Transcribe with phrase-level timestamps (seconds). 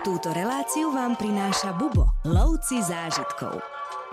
[0.00, 3.60] Túto reláciu vám prináša Bubo, lovci zážitkov.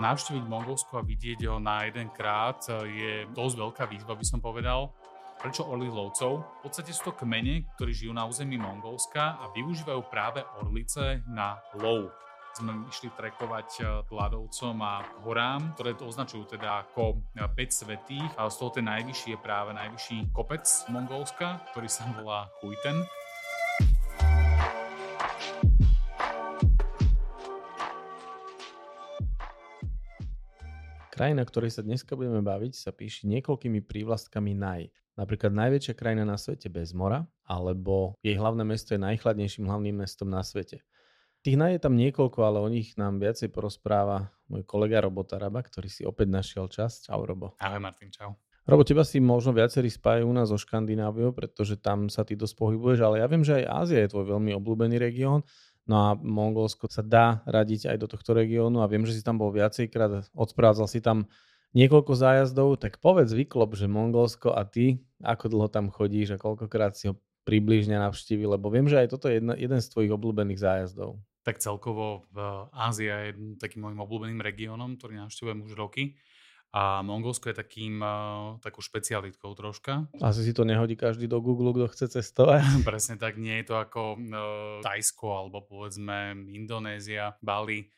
[0.04, 4.92] Navštíviť Mongolsko a vidieť ho na jeden krát je dosť veľká výzva, by som povedal.
[5.40, 6.44] Prečo orlých lovcov?
[6.60, 11.56] V podstate sú to kmene, ktorí žijú na území Mongolska a využívajú práve orlice na
[11.80, 12.12] lov
[12.58, 18.26] sme išli trekovať ľadovcom a horám, ktoré to označujú teda ako 5 svetých.
[18.34, 23.06] A z toho ten najvyšší je práve najvyšší kopec Mongolska, ktorý sa volá Huiten.
[31.18, 34.86] Krajina, ktorej sa dneska budeme baviť, sa píši niekoľkými prívlastkami naj.
[35.18, 40.30] Napríklad najväčšia krajina na svete bez mora, alebo jej hlavné mesto je najchladnejším hlavným mestom
[40.30, 40.78] na svete.
[41.42, 45.58] Tých naj je tam niekoľko, ale o nich nám viacej porozpráva môj kolega Robo Taraba,
[45.58, 47.02] ktorý si opäť našiel čas.
[47.02, 47.58] Čau Robo.
[47.58, 48.38] Ahoj Martin, čau.
[48.62, 52.54] Robo, teba si možno viacerí spájajú u nás so Škandináviou, pretože tam sa ty dosť
[52.54, 55.42] pohybuješ, ale ja viem, že aj Ázia je tvoj veľmi obľúbený región
[55.88, 59.40] No a Mongolsko sa dá radiť aj do tohto regiónu a viem, že si tam
[59.40, 61.24] bol viacejkrát, odsprádzal si tam
[61.72, 66.92] niekoľko zájazdov, tak povedz vyklop, že Mongolsko a ty, ako dlho tam chodíš a koľkokrát
[66.92, 67.16] si ho
[67.48, 71.16] približne navštívil, lebo viem, že aj toto je jedna, jeden z tvojich obľúbených zájazdov.
[71.48, 72.28] Tak celkovo
[72.76, 76.20] Ázia je takým môjim obľúbeným regiónom, ktorý navštevujem už roky.
[76.68, 80.04] A Mongolsko je takým, uh, takou špecialitkou troška.
[80.20, 82.60] Asi si to nehodí každý do Google, kto chce cestovať.
[82.88, 87.88] Presne tak, nie je to ako uh, Tajsko alebo povedzme Indonézia, Bali.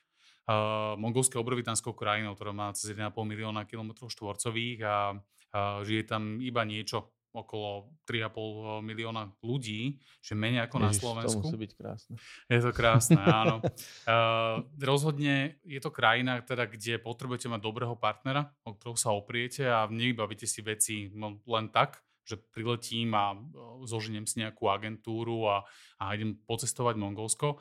[0.47, 6.07] Uh, Mongolsko je obrovitánskou krajinou, ktorá má cez 1,5 milióna km štvorcových a uh, žije
[6.07, 11.43] tam iba niečo okolo 3,5 milióna ľudí, že menej ako Ježiš, na Slovensku.
[11.43, 12.15] To musí byť krásne.
[12.51, 13.63] Je to krásne, áno.
[14.07, 19.71] Uh, rozhodne je to krajina, teda, kde potrebujete mať dobrého partnera, o ktorého sa opriete
[19.71, 23.35] a nevybavíte si veci no, len tak, že priletím a
[23.87, 25.67] zoženiem si nejakú agentúru a,
[25.99, 27.59] a idem pocestovať Mongolsko.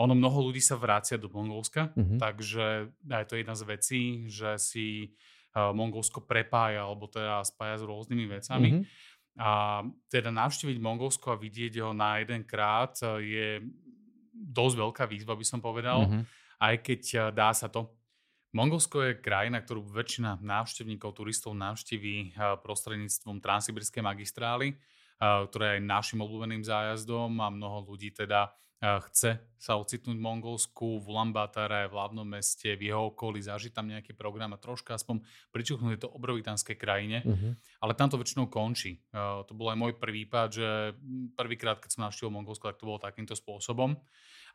[0.00, 2.18] Ono mnoho ľudí sa vrácia do Mongolska, mm-hmm.
[2.20, 5.12] takže aj to je jedna z vecí, že si
[5.50, 8.70] Mongolsko prepája alebo teda spája s rôznymi vecami.
[8.70, 8.84] Mm-hmm.
[9.38, 9.80] A
[10.10, 13.48] teda navštíviť Mongolsko a vidieť ho na jeden krát e, je
[14.34, 16.22] dosť veľká výzva, by som povedal, mm-hmm.
[16.58, 17.94] aj keď e, dá sa to.
[18.50, 24.74] Mongolsko je krajina, ktorú väčšina návštevníkov, turistov navštíví e, prostredníctvom Transsibirskej magistrály,
[25.20, 31.06] ktorá je našim obľúbeným zájazdom a mnoho ľudí teda chce sa ocitnúť v Mongolsku, v
[31.12, 35.20] Ulaanbaatar, v hlavnom meste, v jeho okolí, zažiť tam nejaký program a troška aspoň
[35.52, 37.20] pričuchnúť to obrovitánskej krajine.
[37.20, 37.52] Uh-huh.
[37.84, 39.04] Ale tam to väčšinou končí.
[39.12, 40.68] Uh, to bol aj môj prvý pád, že
[41.36, 44.00] prvýkrát, keď som navštívil Mongolsko, tak to bolo takýmto spôsobom.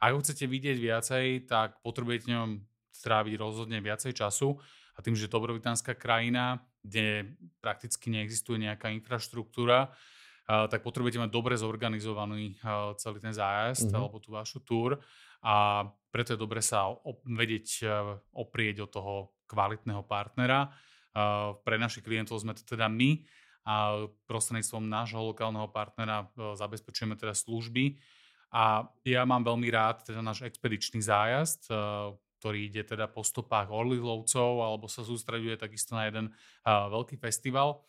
[0.01, 2.65] Ak ho chcete vidieť viacej, tak potrebujete ňom
[2.97, 4.57] stráviť rozhodne viacej času.
[4.95, 9.93] A tým, že to obrovitánska krajina, kde prakticky neexistuje nejaká infraštruktúra,
[10.45, 12.57] tak potrebujete mať dobre zorganizovaný
[13.01, 13.97] celý ten zájazd mm-hmm.
[13.97, 15.01] alebo tú vašu túr
[15.41, 17.85] a preto je dobre sa op- vedieť
[18.33, 19.13] oprieť od toho
[19.49, 20.69] kvalitného partnera.
[21.65, 23.25] Pre našich klientov sme to teda my
[23.65, 27.97] a prostredníctvom nášho lokálneho partnera zabezpečujeme teda služby
[28.53, 31.73] a ja mám veľmi rád teda náš expedičný zájazd,
[32.45, 36.29] ktorý ide teda po stopách orlilovcov alebo sa sústreduje takisto na jeden
[36.61, 37.81] veľký festival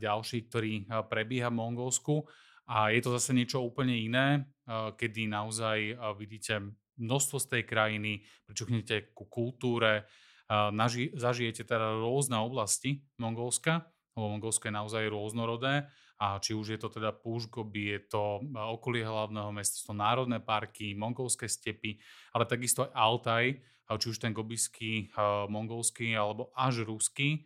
[0.00, 2.24] ďalší, ktorý prebieha v Mongolsku.
[2.64, 4.48] A je to zase niečo úplne iné,
[4.96, 10.08] kedy naozaj vidíte množstvo z tej krajiny, pričuchnete ku kultúre,
[10.48, 13.84] naži- zažijete teda rôzne oblasti Mongolska,
[14.16, 15.84] lebo Mongolsko je naozaj rôznorodé
[16.14, 20.38] a či už je to teda Púšgoby, je to okolie hlavného mesta, sú to národné
[20.40, 21.98] parky, mongolské stepy,
[22.30, 23.44] ale takisto aj Altaj,
[23.86, 25.12] či už ten gobiský,
[25.48, 27.44] mongolský alebo až ruský.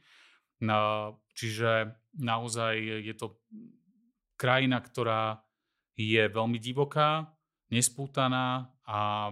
[1.34, 1.70] Čiže
[2.18, 3.38] naozaj je to
[4.38, 5.42] krajina, ktorá
[5.98, 7.30] je veľmi divoká,
[7.74, 9.30] nespútaná a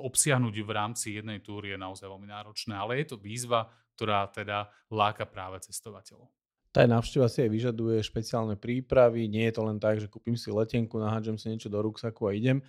[0.00, 4.72] obsiahnuť v rámci jednej túry je naozaj veľmi náročné, ale je to výzva, ktorá teda
[4.88, 6.32] láka práve cestovateľov.
[6.72, 10.48] Tá návšteva si aj vyžaduje špeciálne prípravy, nie je to len tak, že kúpim si
[10.48, 12.62] letenku, nahádžem si niečo do ruksaku a idem.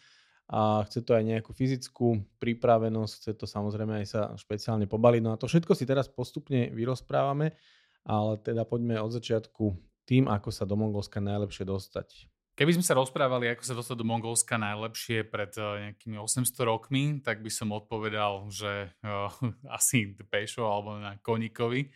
[0.52, 5.22] A chce to aj nejakú fyzickú pripravenosť, chce to samozrejme aj sa špeciálne pobaliť.
[5.24, 7.56] No a to všetko si teraz postupne vyrozprávame
[8.06, 9.78] ale teda poďme od začiatku
[10.10, 12.08] tým, ako sa do Mongolska najlepšie dostať.
[12.52, 17.04] Keby sme sa rozprávali, ako sa dostať do Mongolska najlepšie pred uh, nejakými 800 rokmi,
[17.24, 19.32] tak by som odpovedal, že uh,
[19.78, 21.90] asi pešo alebo na koníkovi.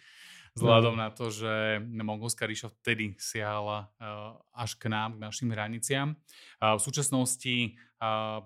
[0.56, 1.01] Vzhľadom mm.
[1.04, 6.16] na to, že Mongolská ríša vtedy siahala uh, až k nám, k našim hraniciam.
[6.63, 7.75] V súčasnosti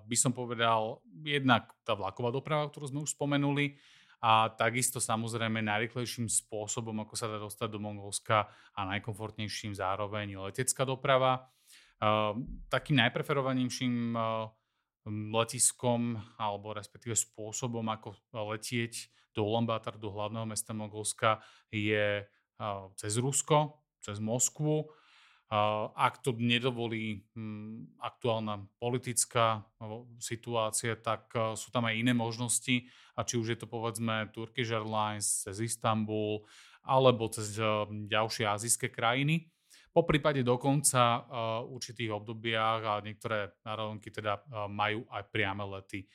[0.00, 3.76] by som povedal jednak tá vlaková doprava, ktorú sme už spomenuli,
[4.20, 10.84] a takisto samozrejme najrychlejším spôsobom, ako sa dá dostať do Mongolska a najkomfortnejším zároveň letecká
[10.84, 11.48] doprava.
[12.68, 14.12] Takým najpreferovanejším
[15.08, 18.12] letiskom alebo respektíve spôsobom, ako
[18.52, 21.40] letieť do Ulaanbaatar, do hlavného mesta Mongolska
[21.72, 22.20] je
[23.00, 24.84] cez Rusko, cez Moskvu.
[25.98, 29.66] Ak to nedovolí hm, aktuálna politická
[30.22, 32.86] situácia, tak sú tam aj iné možnosti.
[33.18, 36.46] A či už je to povedzme Turkish Airlines cez Istanbul
[36.86, 37.58] alebo cez
[37.90, 39.50] ďalšie azijské krajiny.
[39.90, 44.38] Po prípade dokonca uh, určitých obdobiach a niektoré národonky teda
[44.70, 46.06] majú aj priame lety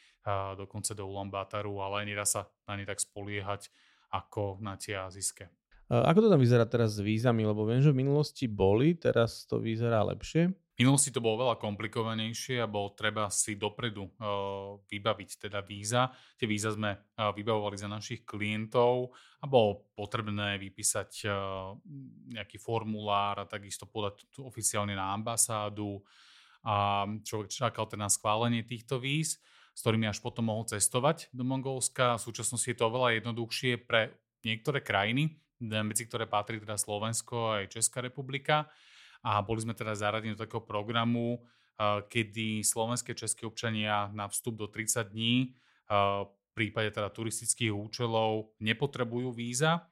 [0.58, 3.70] dokonca do Ulaanbaataru, ale nedá sa na ne tak spoliehať
[4.10, 5.54] ako na tie azijské.
[5.86, 7.46] Ako to tam vyzerá teraz s vízami?
[7.46, 10.50] Lebo viem, že v minulosti boli, teraz to vyzerá lepšie.
[10.76, 16.12] V minulosti to bolo veľa komplikovanejšie a bolo treba si dopredu uh, vybaviť teda víza.
[16.36, 21.32] Tie víza sme uh, vybavovali za našich klientov a bolo potrebné vypísať
[22.34, 26.04] nejaký formulár a takisto podať oficiálne na ambasádu.
[26.66, 29.38] A človek čakal teda na schválenie týchto víz,
[29.72, 32.18] s ktorými až potom mohol cestovať do Mongolska.
[32.18, 37.72] V súčasnosti je to oveľa jednoduchšie pre niektoré krajiny, medzi ktoré patrí teda Slovensko aj
[37.72, 38.68] Česká republika
[39.26, 41.44] a boli sme teda zaradení do takého programu,
[42.08, 45.56] kedy slovenské české občania na vstup do 30 dní
[45.92, 49.84] v prípade teda turistických účelov nepotrebujú víza.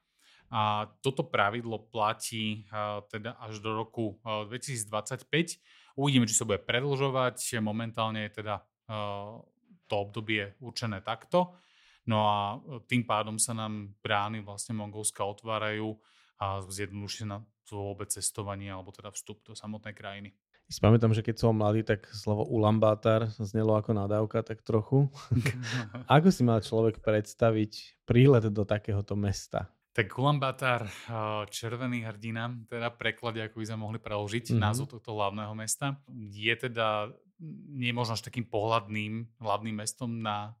[0.54, 2.64] A toto pravidlo platí
[3.10, 5.60] teda až do roku 2025.
[5.98, 7.58] Uvidíme, či sa bude predlžovať.
[7.58, 8.62] Momentálne je teda
[9.84, 11.58] to obdobie určené takto.
[12.04, 12.38] No a
[12.84, 15.96] tým pádom sa nám brány vlastne Mongolska otvárajú
[16.36, 17.40] a zjednoduší na
[17.72, 20.36] vôbec cestovanie alebo teda vstup do samotnej krajiny.
[20.68, 25.12] Si pamätám, že keď som mladý, tak slovo Ulambátar znelo ako nadávka tak trochu.
[26.16, 29.68] ako si mal človek predstaviť prílet do takéhoto mesta?
[29.94, 30.88] Tak Ulambátar,
[31.52, 34.64] červený hrdina, teda preklad, ako by sme mohli preložiť mm-hmm.
[34.64, 36.00] názov tohto hlavného mesta,
[36.32, 37.12] je teda
[37.70, 40.56] nie možno až takým pohľadným hlavným mestom na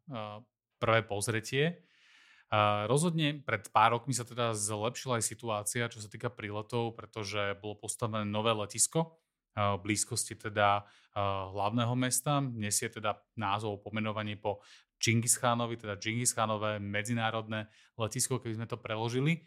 [0.78, 1.84] prvé pozretie.
[2.54, 7.58] A rozhodne pred pár rokmi sa teda zlepšila aj situácia, čo sa týka príletov, pretože
[7.58, 9.18] bolo postavené nové letisko
[9.54, 10.86] v blízkosti teda
[11.50, 12.38] hlavného mesta.
[12.38, 14.62] Nesie teda názov pomenovanie po
[15.02, 17.66] Čingis Khánovi, teda Čingis Khánové medzinárodné
[17.98, 19.42] letisko, keby sme to preložili.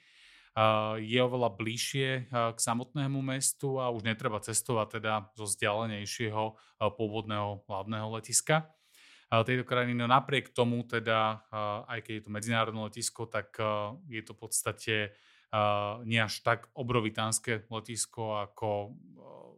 [1.00, 6.44] Je oveľa bližšie k samotnému mestu a už netreba cestovať teda zo vzdialenejšieho
[6.82, 8.68] pôvodného hlavného letiska
[9.28, 9.94] tejto krajiny.
[9.96, 11.44] No napriek tomu teda,
[11.88, 13.56] aj keď je to medzinárodné letisko, tak
[14.08, 14.96] je to v podstate
[16.08, 18.96] nie až tak obrovitánske letisko, ako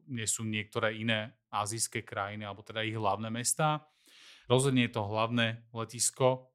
[0.09, 3.85] nie sú niektoré iné azijské krajiny, alebo teda ich hlavné mestá.
[4.49, 6.49] Rozhodne je to hlavné letisko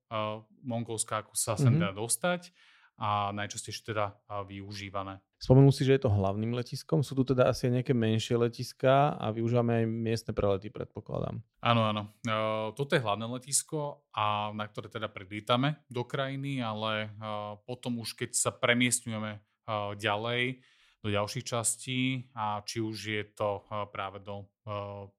[0.66, 1.82] Mongolska, ako sa sem mm-hmm.
[1.82, 2.50] dá dostať
[2.98, 4.14] a najčastejšie teda
[4.46, 5.18] využívané.
[5.44, 7.04] Spomenul si, že je to hlavným letiskom.
[7.04, 11.36] Sú tu teda asi nejaké menšie letiská a využívame aj miestne prelety, predpokladám.
[11.60, 12.02] Áno, áno.
[12.24, 12.40] E,
[12.72, 17.28] toto je hlavné letisko, a na ktoré teda predlítame do krajiny, ale e,
[17.68, 19.38] potom už keď sa premiestňujeme e,
[20.00, 20.64] ďalej,
[21.04, 23.60] do ďalších častí a či už je to
[23.92, 24.48] práve do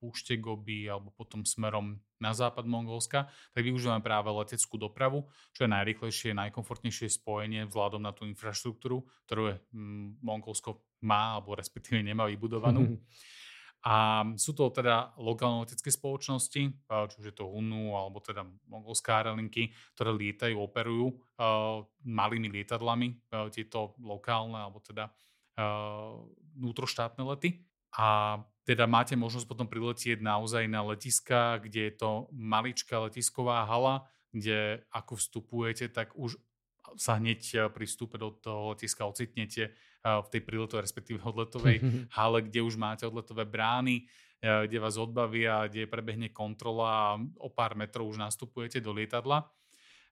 [0.01, 5.69] púšte Gobi alebo potom smerom na západ Mongolska, tak využívame práve leteckú dopravu, čo je
[5.69, 12.25] najrychlejšie, najkomfortnejšie spojenie vzhľadom na tú infraštruktúru, ktorú je mm, Mongolsko má alebo respektíve nemá
[12.25, 12.97] vybudovanú.
[13.86, 19.14] A sú to teda lokálne letecké spoločnosti, či už je to Hunu alebo teda mongolské
[19.14, 25.14] aerolinky, ktoré lietajú, operujú uh, malými lietadlami, uh, tieto lokálne alebo teda
[26.59, 27.64] vnútroštátne lety.
[27.95, 28.35] A
[28.66, 34.81] teda máte možnosť potom priletieť naozaj na letiska, kde je to maličká letisková hala, kde
[34.90, 36.36] ako vstupujete, tak už
[36.98, 41.81] sa hneď e, pri vstupe do toho letiska ocitnete e, v tej príletovej, respektíve odletovej
[42.18, 44.06] hale, kde už máte odletové brány,
[44.42, 49.45] e, kde vás odbavia, kde prebehne kontrola a o pár metrov už nastupujete do lietadla.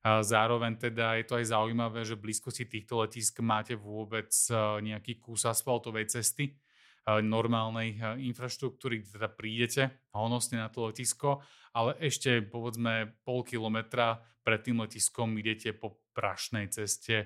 [0.04, 4.36] Zároveň teda je to aj zaujímavé, že v blízkosti týchto letisk máte vôbec
[4.84, 6.60] nejaký kus asfaltovej cesty,
[7.04, 9.84] normálnej e, infraštruktúry, kde teda prídete
[10.16, 11.44] honosne na to letisko,
[11.76, 17.26] ale ešte povedzme pol kilometra pred tým letiskom idete po prašnej ceste,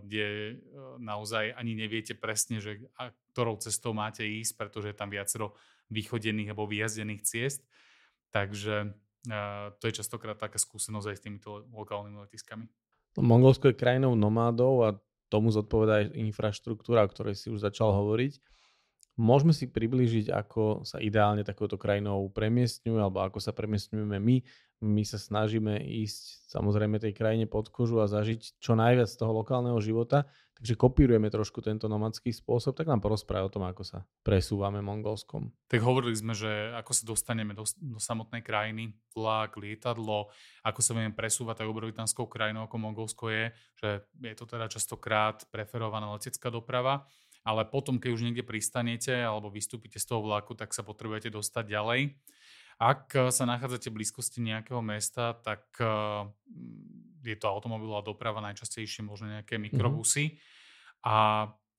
[0.00, 0.56] kde
[1.02, 2.80] naozaj ani neviete presne, že
[3.34, 5.52] ktorou cestou máte ísť, pretože je tam viacero
[5.92, 7.60] vychodených alebo vyjazdených ciest.
[8.32, 8.94] Takže
[9.76, 12.64] to je častokrát taká skúsenosť aj s týmito lokálnymi letiskami.
[13.20, 14.88] Mongolsko je krajinou nomádov a
[15.28, 18.38] tomu zodpovedá aj infraštruktúra, o ktorej si už začal hovoriť.
[19.20, 24.36] Môžeme si priblížiť, ako sa ideálne takouto krajinou premiestňujú, alebo ako sa premiestňujeme my.
[24.80, 29.36] My sa snažíme ísť samozrejme tej krajine pod kožu a zažiť čo najviac z toho
[29.36, 30.24] lokálneho života,
[30.56, 35.52] takže kopírujeme trošku tento nomadský spôsob, tak nám porozprávaj o tom, ako sa presúvame Mongolskom.
[35.68, 40.32] Tak hovorili sme, že ako sa dostaneme do, do samotnej krajiny, vlak, lietadlo,
[40.64, 45.44] ako sa vieme presúvať tak obrovitánskou krajinou ako Mongolsko je, že je to teda častokrát
[45.52, 47.04] preferovaná letecká doprava
[47.44, 51.64] ale potom, keď už niekde pristanete alebo vystúpite z toho vlaku, tak sa potrebujete dostať
[51.66, 52.00] ďalej.
[52.80, 56.28] Ak eh, sa nachádzate v blízkosti nejakého mesta, tak eh,
[57.20, 59.62] je to automobilová doprava, najčastejšie možno nejaké mhm.
[59.68, 60.24] mikrobusy.
[60.32, 61.08] Mm-hmm.
[61.08, 61.16] A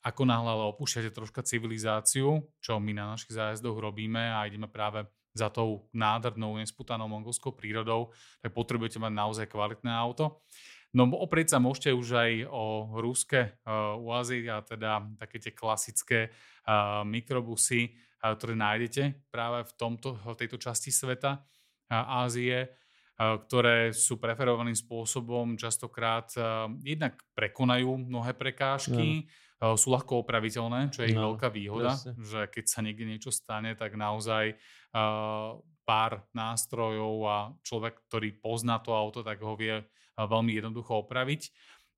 [0.02, 5.06] ako náhle ale opúšťate troška civilizáciu, čo my na našich zájazdoch robíme a ideme práve
[5.32, 10.44] za tou nádhernou, nesputanou mongolskou prírodou, tak potrebujete mať naozaj kvalitné auto.
[10.92, 13.56] No oprieť sa môžete už aj o rúske
[13.96, 20.36] uazy a teda také tie klasické uh, mikrobusy, uh, ktoré nájdete práve v, tomto, v
[20.36, 22.76] tejto časti sveta uh, Ázie,
[23.22, 26.34] ktoré sú preferovaným spôsobom častokrát
[26.82, 29.30] jednak prekonajú mnohé prekážky,
[29.62, 29.78] no.
[29.78, 32.18] sú ľahko opraviteľné, čo je no, ich veľká výhoda, presne.
[32.18, 34.58] že keď sa niekde niečo stane, tak naozaj
[35.84, 39.82] pár nástrojov a človek, ktorý pozná to auto, tak ho vie
[40.16, 41.52] veľmi jednoducho opraviť.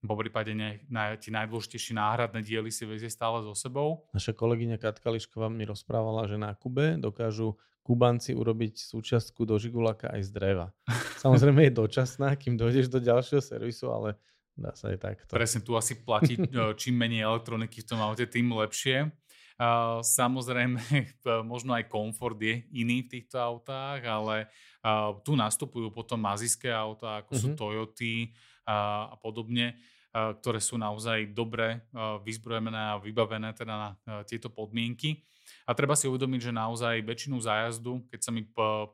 [0.04, 4.04] Po prípade ne, na, tie najdôležitejšie náhradné diely si vezie stále so sebou.
[4.12, 10.12] Naša kolegyňa Katka Lišková mi rozprávala, že na Kube dokážu Kubanci urobiť súčiastku do Žigulaka
[10.12, 10.68] aj z dreva.
[11.24, 14.20] Samozrejme je dočasná, kým dojdeš do ďalšieho servisu, ale
[14.60, 15.32] dá sa aj takto.
[15.32, 19.08] Presne, tu asi platí, e, čím menej elektroniky v tom aute, tým lepšie.
[20.02, 20.80] Samozrejme,
[21.52, 24.50] možno aj komfort je iný v týchto autách, ale
[25.22, 27.44] tu nastupujú potom azijské autá, ako mm-hmm.
[27.44, 27.58] sú mhm.
[27.58, 28.14] Toyoty
[28.68, 29.76] a podobne,
[30.14, 31.84] ktoré sú naozaj dobre
[32.24, 33.90] vyzbrojené a vybavené teda na
[34.24, 35.20] tieto podmienky.
[35.68, 38.42] A treba si uvedomiť, že naozaj väčšinu zájazdu, keď sa my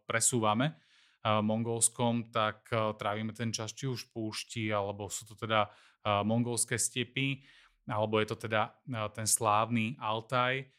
[0.10, 0.74] presúvame
[1.24, 5.68] mongolskom, tak trávime ten čas či už v púšti, alebo sú to teda
[6.24, 7.44] mongolské stepy,
[7.90, 8.70] alebo je to teda
[9.18, 10.70] ten slávny Altaj,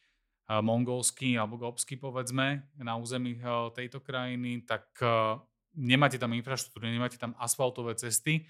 [0.47, 3.39] mongolský alebo gobský povedzme na území
[3.75, 4.87] tejto krajiny, tak
[5.75, 8.47] nemáte tam infraštruktúru, nemáte tam asfaltové cesty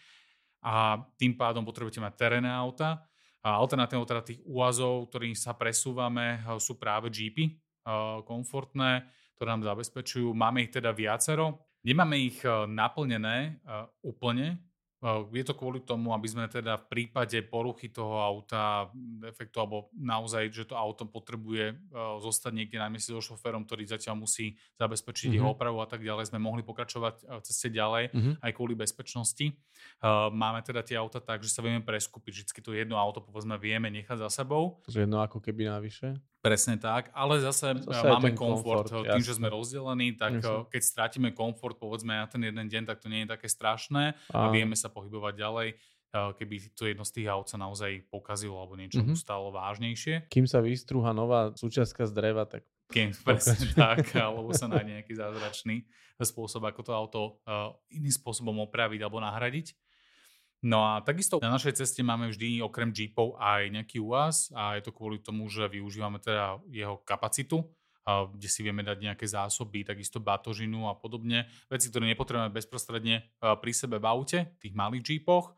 [0.60, 3.04] a tým pádom potrebujete mať terénne auta.
[3.40, 7.56] A alternatívou teda tých úvazov, ktorým sa presúvame, sú práve jeepy
[8.28, 10.36] komfortné, ktoré nám zabezpečujú.
[10.36, 11.64] Máme ich teda viacero.
[11.80, 13.64] Nemáme ich naplnené
[14.04, 14.60] úplne,
[15.32, 18.92] je to kvôli tomu, aby sme teda v prípade poruchy toho auta,
[19.24, 21.72] efektu, alebo naozaj, že to auto potrebuje
[22.20, 25.38] zostať niekde na mieste so šoférom, ktorý zatiaľ musí zabezpečiť mm-hmm.
[25.40, 28.34] jeho opravu a tak ďalej, sme mohli pokračovať v ceste ďalej, mm-hmm.
[28.44, 29.56] aj kvôli bezpečnosti.
[30.36, 33.88] Máme teda tie auta tak, že sa vieme preskúpiť, vždy to jedno auto povedzme vieme
[33.88, 34.84] nechať za sebou.
[34.84, 36.20] To je jedno ako keby navyše?
[36.40, 38.88] Presne tak, ale zase, zase máme komfort.
[38.88, 39.28] komfort tým, jasne.
[39.28, 40.64] že sme rozdelení, tak jasne.
[40.72, 44.48] keď strátime komfort povedzme na ten jeden deň, tak to nie je také strašné a,
[44.48, 45.68] a vieme sa pohybovať ďalej
[46.10, 49.18] keby to jedno z tých aut sa naozaj pokazilo alebo niečo mm-hmm.
[49.18, 50.26] stalo vážnejšie.
[50.26, 52.66] Kým sa vystrúha nová súčiastka z dreva, tak...
[52.90, 55.86] Kým, presne tak, alebo sa nájde nejaký zázračný
[56.18, 59.78] spôsob, ako to auto uh, iným spôsobom opraviť alebo nahradiť.
[60.60, 64.84] No a takisto na našej ceste máme vždy okrem Jeepov aj nejaký UAZ a je
[64.84, 67.64] to kvôli tomu, že využívame teda jeho kapacitu,
[68.32, 71.46] kde si vieme dať nejaké zásoby, takisto batožinu a podobne.
[71.66, 75.54] Veci, ktoré nepotrebujeme bezprostredne pri sebe v aute, tých malých Jeepoch,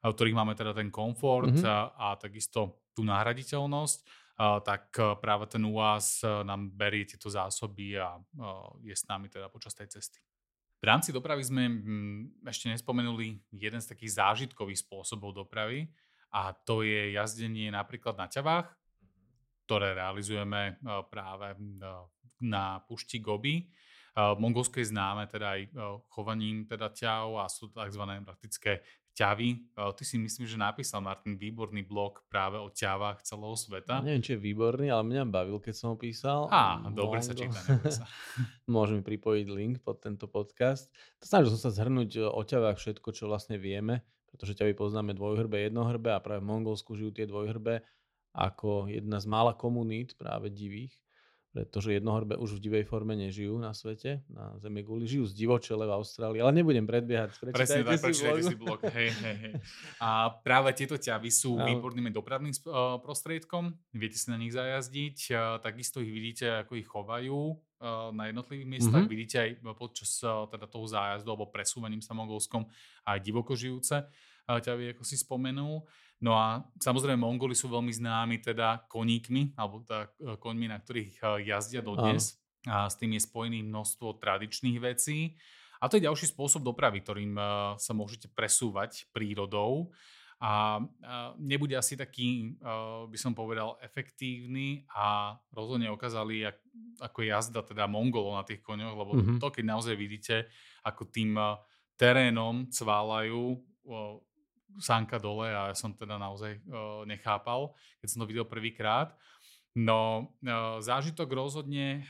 [0.00, 1.68] v ktorých máme teda ten komfort mm-hmm.
[1.68, 3.98] a, a takisto tú nahraditeľnosť,
[4.64, 8.16] tak práve ten UAZ nám berie tieto zásoby a
[8.80, 10.16] je s nami teda počas tej cesty.
[10.80, 11.68] V rámci dopravy sme
[12.48, 15.92] ešte nespomenuli jeden z takých zážitkových spôsobov dopravy
[16.32, 18.79] a to je jazdenie napríklad na ťavách,
[19.70, 21.58] ktoré realizujeme e, práve e,
[22.42, 23.62] na pušti Gobi.
[23.62, 23.64] E,
[24.18, 25.62] Mongolsko je známe teda aj
[26.10, 28.02] chovaním teda ťav a sú tzv.
[28.26, 28.82] praktické
[29.14, 29.70] ťavy.
[29.74, 34.02] Ty si myslím, že napísal Martin výborný blog práve o ťavách celého sveta.
[34.02, 36.50] Neviem, či je výborný, ale mňa bavil, keď som ho písal.
[36.50, 37.58] Á, dobre sa číta.
[37.90, 38.06] sa.
[38.70, 40.90] Môžeme pripojiť link pod tento podcast.
[41.22, 46.10] Snažil som sa zhrnúť o ťavách všetko, čo vlastne vieme, pretože ťavy poznáme dvojhrbe, jednohrbe
[46.14, 47.82] a práve v Mongolsku žijú tie dvojhrbe
[48.30, 51.00] ako jedna z mála komunít práve divých
[51.50, 55.82] pretože jednohorbe už v divej forme nežijú na svete, na Zemi guli, žijú z divočele
[55.82, 57.42] v Austrálii, ale nebudem predbiehať.
[57.50, 58.78] Presne tak, prečítajte si blog.
[58.86, 59.52] Hej, hej, hej.
[59.98, 61.66] A práve tieto ťavy sú no.
[61.66, 62.62] výborným dopravným eh,
[63.02, 67.54] prostriedkom, viete si na nich zajazdiť, takisto ich vidíte, ako ich chovajú eh,
[68.14, 69.10] na jednotlivých miestach, mm-hmm.
[69.10, 72.62] vidíte aj počas eh, teda toho zájazdu alebo presúvaním sa Mongolskom
[73.10, 74.06] aj divoko žijúce
[74.58, 75.86] ťavy, ako si spomenul.
[76.20, 81.80] No a samozrejme Mongoli sú veľmi známi teda koníkmi, alebo teda koňmi, na ktorých jazdia
[81.80, 82.36] dodnes.
[82.68, 85.40] A s tým je spojený množstvo tradičných vecí.
[85.80, 87.32] A to je ďalší spôsob dopravy, ktorým
[87.80, 89.88] sa môžete presúvať prírodou
[90.40, 90.76] a
[91.40, 92.56] nebude asi taký,
[93.08, 96.44] by som povedal, efektívny a rozhodne ukázali,
[97.00, 99.40] ako jazda teda Mongolov na tých koňoch, lebo mm-hmm.
[99.40, 100.52] to, keď naozaj vidíte,
[100.84, 101.40] ako tým
[101.96, 103.56] terénom cválajú
[104.78, 106.62] sánka dole a ja som teda naozaj
[107.08, 109.16] nechápal, keď som to videl prvýkrát.
[109.74, 110.30] No,
[110.82, 112.06] zážitok rozhodne,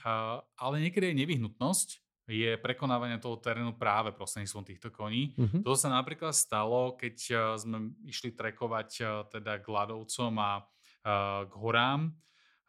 [0.57, 1.89] ale niekedy je nevyhnutnosť,
[2.31, 5.35] je prekonávanie toho terénu práve prostredníctvom týchto koní.
[5.35, 5.67] Mm-hmm.
[5.67, 11.43] To sa napríklad stalo, keď eh, sme išli trekovať eh, teda k Ladovcom a eh,
[11.51, 12.15] k horám,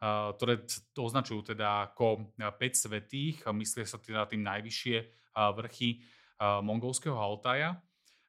[0.02, 4.98] ktoré to označujú teda ako 5 svetých, myslia sa teda tým najvyššie
[5.30, 6.02] vrchy
[6.42, 7.78] mongolského Altaja.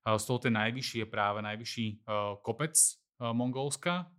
[0.04, 2.04] Z toho ten najvyšší je práve najvyšší
[2.44, 2.76] kopec
[3.24, 4.12] Mongolska,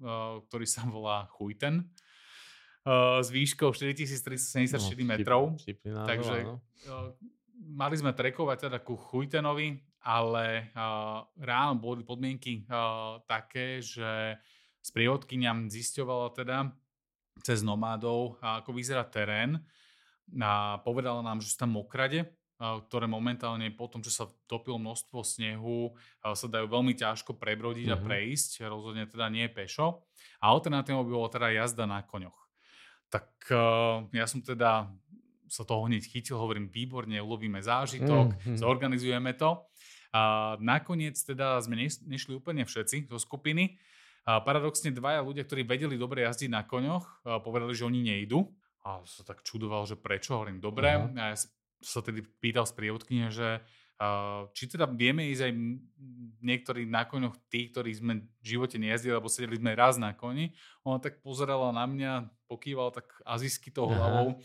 [0.49, 1.93] ktorý sa volá Chujten.
[3.21, 5.43] S výškou 4374 no, metrov.
[5.81, 7.17] takže uh,
[7.64, 14.37] mali sme trekovať teda ku Chujtenovi, ale uh, ráno boli podmienky uh, také, že
[14.85, 16.76] sprievodkyňa zisťovala teda
[17.41, 19.64] cez nomádov, ako vyzerá terén.
[20.37, 25.21] A povedala nám, že sú tam mokrade, ktoré momentálne po tom, čo sa topilo množstvo
[25.27, 25.93] snehu,
[26.23, 27.99] sa dajú veľmi ťažko prebrodiť mm-hmm.
[27.99, 28.07] a mhm.
[28.07, 30.07] prejsť, rozhodne teda nie pešo.
[30.39, 32.37] A alternatívou by bola teda jazda na koňoch.
[33.11, 33.27] Tak
[34.11, 34.91] ja som teda
[35.55, 38.59] sa toho hneď chytil, hovorím, výborne, ulovíme zážitok, mm, mm.
[38.59, 39.63] zorganizujeme to.
[40.15, 43.79] A nakoniec teda sme nešli úplne všetci zo skupiny.
[44.25, 48.47] A paradoxne dvaja ľudia, ktorí vedeli dobre jazdiť na koňoch, povedali, že oni nejdu.
[48.85, 50.93] A sa tak čudoval, že prečo, hovorím, dobre.
[50.97, 51.17] Uh-huh.
[51.17, 51.37] A ja
[51.85, 53.61] sa tedy pýtal sprievodkyne, že
[54.53, 55.53] či teda vieme ísť aj
[56.43, 60.50] niektorí na koňoch, tí, ktorí sme v živote nejazdili, lebo sedeli sme raz na koni.
[60.83, 62.12] Ona tak pozerala na mňa,
[62.50, 64.43] pokýval tak azijsky to hlavou,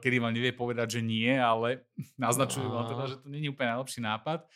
[0.00, 1.84] kedy vám nevie povedať, že nie, ale
[2.24, 4.48] naznačujú vám teda, že to nie je úplne najlepší nápad.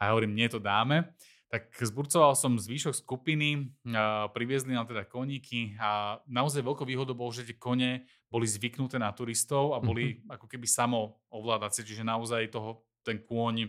[0.00, 1.10] A ja hovorím, nie, to dáme.
[1.50, 3.74] Tak zburcoval som zvyšok skupiny,
[4.30, 9.10] priviezli nám teda koníky a naozaj veľkou výhodou bol, že tie kone boli zvyknuté na
[9.10, 10.34] turistov a boli mm-hmm.
[10.38, 13.68] ako keby samo ovládacie, čiže naozaj toho ten kôň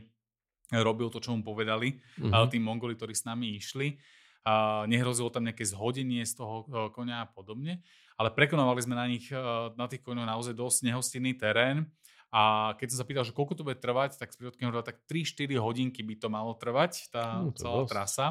[0.80, 2.32] robil to, čo mu povedali, mm-hmm.
[2.32, 4.00] ale tí Mongoli, ktorí s nami išli.
[4.42, 7.86] A nehrozilo tam nejaké zhodenie z toho e, konia a podobne,
[8.18, 9.38] ale prekonovali sme na nich, e,
[9.78, 11.86] na tých koňoch naozaj dosť nehostinný terén
[12.32, 15.52] a keď som sa pýtal, že koľko to bude trvať, tak sprievodky hovorila, tak 3-4
[15.60, 17.92] hodinky by to malo trvať, tá no, celá dosť.
[17.92, 18.26] trasa.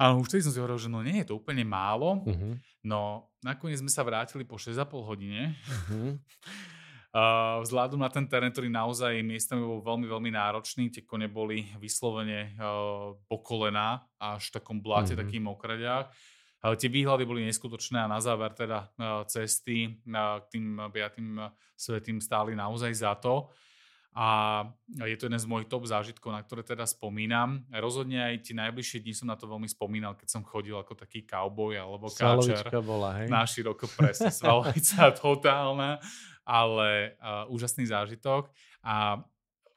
[0.00, 2.56] A už vtedy som si hovoril, že no nie je to úplne málo, uh-huh.
[2.80, 5.52] no nakoniec sme sa vrátili po 6,5 hodine.
[5.60, 6.16] Uh-huh.
[7.10, 11.66] Uh, vzhľadom na ten terén, ktorý naozaj miestami bol veľmi, veľmi náročný, tie kone boli
[11.82, 15.26] vyslovene uh, po kolená až v takom bláte, mm-hmm.
[15.26, 16.06] takých mokraďách.
[16.62, 21.34] Ale tie výhľady boli neskutočné a na záver teda uh, cesty uh, k tým piatým
[21.74, 23.50] svetým stáli naozaj za to.
[24.10, 24.66] A
[25.06, 27.62] je to jeden z mojich top zážitkov, na ktoré teda spomínam.
[27.70, 31.22] Rozhodne aj tie najbližšie dni som na to veľmi spomínal, keď som chodil ako taký
[31.22, 32.66] cowboy alebo káčer.
[32.82, 33.30] bola, hej?
[33.30, 36.02] Na široko presne, svalovica totálna
[36.50, 38.50] ale uh, úžasný zážitok
[38.82, 39.22] a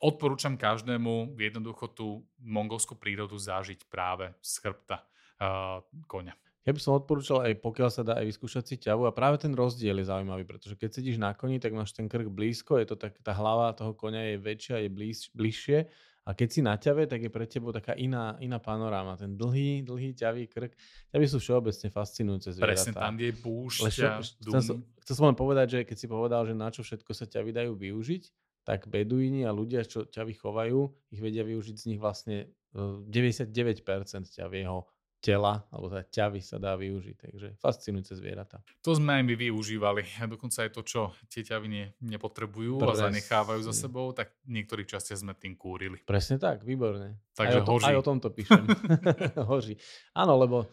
[0.02, 2.08] odporúčam každému jednoducho tú
[2.42, 5.06] mongolskú prírodu zažiť práve z chrbta
[5.38, 6.34] uh, koňa.
[6.64, 9.52] Ja by som odporúčal aj pokiaľ sa dá aj vyskúšať si ťavu a práve ten
[9.52, 12.96] rozdiel je zaujímavý, pretože keď sedíš na koni, tak máš ten krk blízko, je to
[12.96, 15.92] tak, tá hlava toho konia je väčšia, je blíž, bližšie
[16.24, 19.20] a keď si na ťave, tak je pre tebou taká iná, iná panoráma.
[19.20, 20.72] Ten dlhý, dlhý ťavý krk.
[21.12, 22.80] Ťavy sú všeobecne fascinujúce zvieratá.
[22.80, 26.72] Presne, tam je púšťa, chcel, chcel som len povedať, že keď si povedal, že na
[26.72, 28.24] čo všetko sa ťavy dajú využiť,
[28.64, 34.24] tak beduíni a ľudia, čo ťavy chovajú, ich vedia využiť z nich vlastne 99% e,
[34.24, 34.80] ťavieho
[35.24, 37.16] tela, alebo teda ťavy sa dá využiť.
[37.16, 38.60] Takže fascinujúce zvieratá.
[38.84, 40.04] To sme aj my využívali.
[40.28, 42.92] Dokonca aj to, čo tie ťavy nie, nepotrebujú Presne.
[42.92, 46.04] a zanechávajú za sebou, tak v niektorých častiach sme tým kúrili.
[46.04, 47.24] Presne tak, výborne.
[47.40, 47.86] Takže aj o, to, hoří.
[47.88, 48.64] aj o tomto píšem.
[49.56, 49.80] hoří.
[50.12, 50.68] Áno, lebo,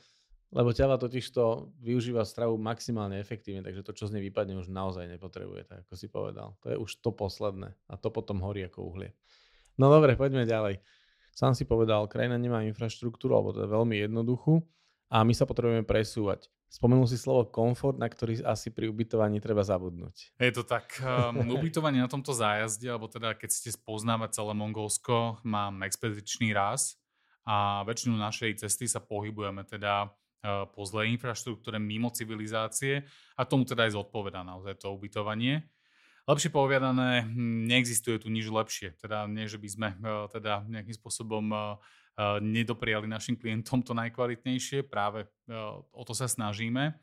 [0.51, 4.67] lebo ťava totiž to využíva stravu maximálne efektívne, takže to, čo z nej vypadne, už
[4.67, 6.59] naozaj nepotrebuje, tak ako si povedal.
[6.67, 9.15] To je už to posledné a to potom horí ako uhlie.
[9.79, 10.83] No dobre, poďme ďalej.
[11.35, 14.61] Sám si povedal, krajina nemá infraštruktúru, alebo to je veľmi jednoduchú
[15.11, 16.47] a my sa potrebujeme presúvať.
[16.71, 20.39] Spomenul si slovo komfort, na ktorý asi pri ubytovaní treba zabudnúť.
[20.39, 21.03] Je to tak.
[21.03, 26.95] Um, ubytovanie na tomto zájazde, alebo teda keď ste spoznávať celé Mongolsko, mám expedičný raz
[27.43, 33.03] a väčšinu našej cesty sa pohybujeme teda uh, po zlej infraštruktúre mimo civilizácie
[33.35, 35.67] a tomu teda aj zodpoveda naozaj to ubytovanie.
[36.31, 38.95] Lepšie povedané, hm, neexistuje tu nič lepšie.
[39.03, 39.89] Teda nie, že by sme
[40.31, 41.51] teda nejakým spôsobom
[42.39, 45.27] nedopriali našim klientom to najkvalitnejšie, práve
[45.91, 46.95] o to sa snažíme.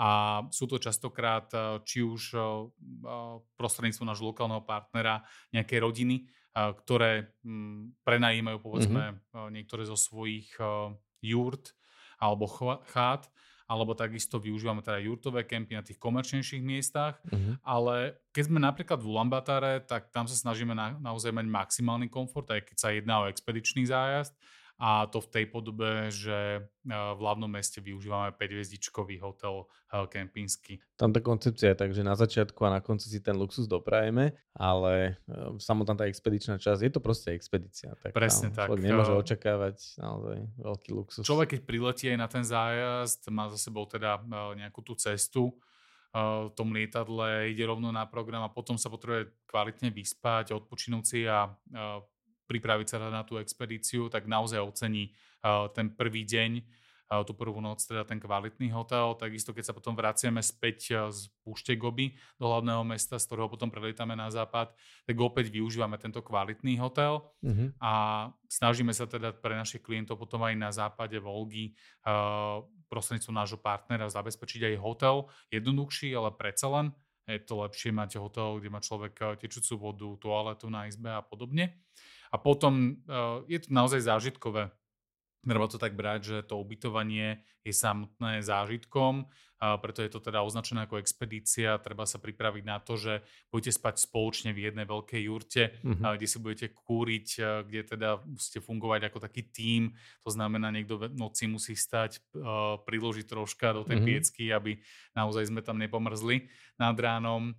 [0.00, 1.52] A sú to častokrát
[1.84, 2.32] či už
[3.60, 5.20] prostredníctvom nášho lokálneho partnera
[5.52, 6.24] nejaké rodiny,
[6.56, 9.52] ktoré hm, prenajímajú povedzme mm-hmm.
[9.52, 10.48] niektoré zo svojich
[11.20, 11.76] jurt
[12.16, 12.48] alebo
[12.88, 13.28] chát,
[13.72, 17.56] alebo takisto využívame teda jurtové kempy na tých komerčnejších miestach, uh-huh.
[17.64, 22.52] ale keď sme napríklad v Ulambatare, tak tam sa snažíme na, naozaj mať maximálny komfort,
[22.52, 24.36] aj keď sa jedná o expedičný zájazd
[24.82, 30.82] a to v tej podobe, že e, v hlavnom meste využívame 5-hviezdičkový hotel e, kempínsky.
[30.98, 34.34] Tam tá koncepcia je tak, že na začiatku a na konci si ten luxus doprajeme,
[34.58, 37.94] ale e, samotná tá expedičná časť, je to proste expedícia.
[38.02, 38.74] Tak Presne tak.
[38.74, 41.22] Človek nemôže očakávať naozaj veľký luxus.
[41.22, 44.18] Človek, keď priletí aj na ten zájazd, má za sebou teda
[44.58, 45.54] nejakú tú cestu,
[46.12, 51.24] v tom lietadle, ide rovno na program a potom sa potrebuje kvalitne vyspať, odpočinúť si
[51.24, 51.48] a
[52.52, 55.16] pripraviť sa na tú expedíciu, tak naozaj ocení
[55.72, 56.60] ten prvý deň,
[57.28, 59.12] tú prvú noc, teda ten kvalitný hotel.
[59.20, 63.68] Takisto, keď sa potom vraciame späť z púšte Goby do hlavného mesta, z ktorého potom
[63.68, 64.72] prelietame na západ,
[65.04, 67.68] tak opäť využívame tento kvalitný hotel uh-huh.
[67.84, 67.92] a
[68.48, 71.76] snažíme sa teda pre našich klientov potom aj na západe Volgy
[72.88, 76.96] prostredníctvom nášho partnera zabezpečiť aj hotel, jednoduchší, ale predsa len
[77.28, 81.78] je to lepšie mať hotel, kde má človek tečúcu vodu, toaletu na izbe a podobne.
[82.32, 84.72] A potom uh, je to naozaj zážitkové.
[85.42, 89.26] Treba to tak brať, že to ubytovanie je samotné zážitkom,
[89.58, 91.78] preto je to teda označené ako expedícia.
[91.78, 93.22] Treba sa pripraviť na to, že
[93.54, 96.02] budete spať spoločne v jednej veľkej jurte, mm-hmm.
[96.18, 97.26] kde si budete kúriť,
[97.70, 99.94] kde teda musíte fungovať ako taký tím.
[100.26, 102.18] To znamená, niekto v noci musí stať,
[102.82, 104.10] priložiť troška do tej mm-hmm.
[104.10, 104.82] piecky, aby
[105.14, 107.54] naozaj sme tam nepomrzli nad ránom.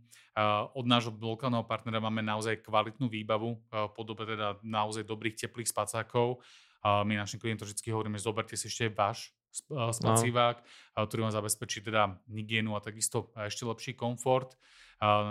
[0.75, 6.43] Od nášho lokálneho partnera máme naozaj kvalitnú výbavu v podobe teda naozaj dobrých teplých spacákov.
[6.83, 9.31] My našim klientom vždy hovoríme, zoberte si ešte váš
[9.71, 11.05] spacívák, no.
[11.07, 14.59] ktorý vám zabezpečí teda hygienu a takisto ešte lepší komfort.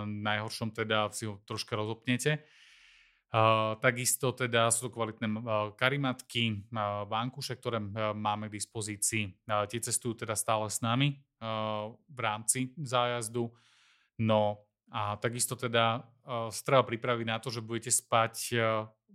[0.05, 2.41] Najhoršom teda si ho troška rozopnete.
[3.33, 7.81] Uh, takisto teda sú to kvalitné uh, karimatky, uh, vankuše, ktoré
[8.13, 9.25] máme k dispozícii.
[9.73, 11.17] Tie cestujú teda stále s nami
[12.07, 13.49] v rámci zájazdu.
[14.21, 14.63] No
[14.93, 16.05] a takisto teda
[16.63, 18.55] treba pripraviť na to, že budete spať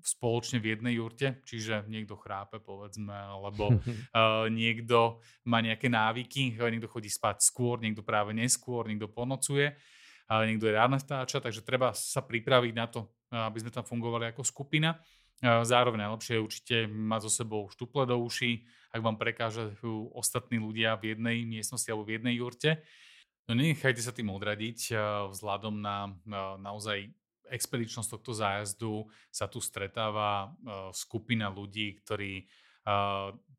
[0.02, 6.90] spoločne v jednej jurte, čiže niekto chrápe, povedzme, alebo uh, niekto má nejaké návyky, niekto
[6.90, 11.94] chodí spať skôr, niekto práve neskôr, niekto ponocuje, uh, niekto je rána vtáča, takže treba
[11.94, 14.96] sa pripraviť na to, aby sme tam fungovali ako skupina.
[15.38, 20.58] Uh, zároveň najlepšie je určite mať so sebou štuple do uší, ak vám prekážajú ostatní
[20.58, 22.82] ľudia v jednej miestnosti alebo v jednej jurte.
[23.48, 24.92] No nenechajte sa tým odradiť
[25.32, 26.12] vzhľadom na
[26.60, 27.08] naozaj
[27.50, 30.52] expedičnosť tohto zájazdu sa tu stretáva
[30.92, 32.48] skupina ľudí, ktorí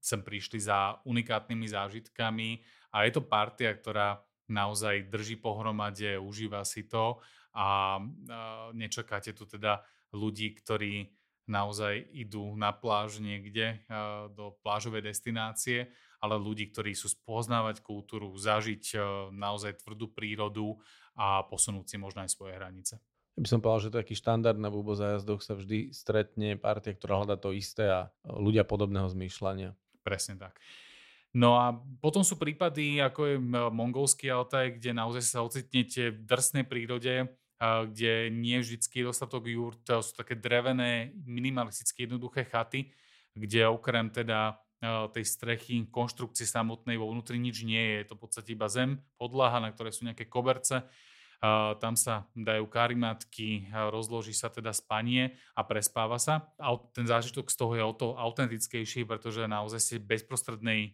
[0.02, 2.50] sem prišli za unikátnymi zážitkami
[2.96, 7.22] a je to partia, ktorá naozaj drží pohromade, užíva si to
[7.54, 8.02] a
[8.74, 11.14] nečakáte tu teda ľudí, ktorí
[11.50, 13.82] naozaj idú na pláž niekde
[14.34, 15.90] do plážovej destinácie,
[16.22, 18.98] ale ľudí, ktorí sú spoznávať kultúru, zažiť
[19.34, 20.78] naozaj tvrdú prírodu
[21.14, 23.02] a posunúť si možno aj svoje hranice.
[23.40, 26.60] Ja by som povedal, že to je taký štandard na bubo zájazdoch sa vždy stretne
[26.60, 29.80] partia, ktorá hľadá to isté a ľudia podobného zmýšľania.
[30.04, 30.60] Presne tak.
[31.32, 31.72] No a
[32.04, 33.36] potom sú prípady, ako je
[33.72, 37.32] mongolský Altaj, kde naozaj sa ocitnete v drsnej prírode,
[37.64, 42.92] kde nie vždycky dostatok jurt, sú také drevené, minimalisticky jednoduché chaty,
[43.40, 44.60] kde okrem teda
[45.16, 47.96] tej strechy, konštrukcie samotnej vo vnútri nič nie je.
[48.04, 50.84] Je to v podstate iba zem, podlaha, na ktoré sú nejaké koberce.
[51.80, 56.52] Tam sa dajú karimatky, rozloží sa teda spanie a prespáva sa.
[56.60, 60.90] A ten zážitok z toho je o to autentickejší, pretože naozaj v bezprostrednej e,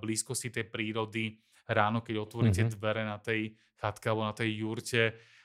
[0.00, 1.36] blízkosti tej prírody
[1.68, 2.76] ráno, keď otvoríte mm-hmm.
[2.80, 5.02] dvere na tej chatke alebo na tej jurte,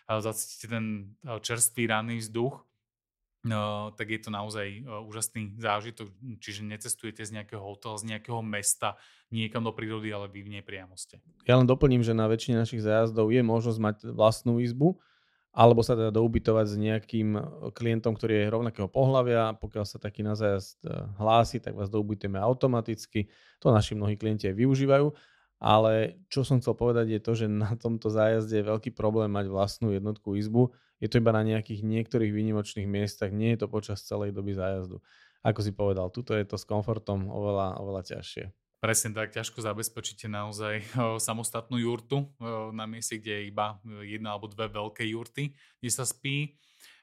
[0.07, 0.85] zacítite ten
[1.19, 2.68] e, čerstvý ranný vzduch
[3.39, 6.11] No, tak je to naozaj uh, úžasný zážitok,
[6.43, 8.99] čiže necestujete z nejakého hotela, z nejakého mesta
[9.31, 11.23] niekam do prírody, ale vy v nej priamo ste.
[11.47, 14.99] Ja len doplním, že na väčšine našich zájazdov je možnosť mať vlastnú izbu,
[15.55, 17.41] alebo sa teda doubytovať s nejakým e,
[17.73, 19.57] klientom, ktorý je rovnakého pohľavia.
[19.57, 23.33] Pokiaľ sa taký na zájazd e, hlási, tak vás doubytujeme automaticky.
[23.65, 25.09] To naši mnohí klienti aj využívajú.
[25.59, 29.49] Ale čo som chcel povedať je to, že na tomto zájazde je veľký problém mať
[29.49, 34.03] vlastnú jednotku izbu, je to iba na nejakých niektorých výnimočných miestach, nie je to počas
[34.03, 34.99] celej doby zájazdu.
[35.39, 38.51] Ako si povedal, tuto je to s komfortom oveľa, oveľa ťažšie.
[38.79, 40.83] Presne tak, ťažko zabezpečíte naozaj
[41.19, 42.31] samostatnú jurtu
[42.71, 43.75] na mieste, kde je iba
[44.07, 45.51] jedna alebo dve veľké jurty,
[45.83, 46.55] kde sa spí.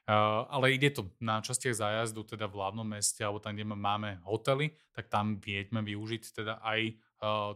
[0.07, 4.71] ale ide to na častiach zájazdu, teda v hlavnom meste, alebo tam, kde máme hotely,
[4.95, 6.95] tak tam vieme využiť teda aj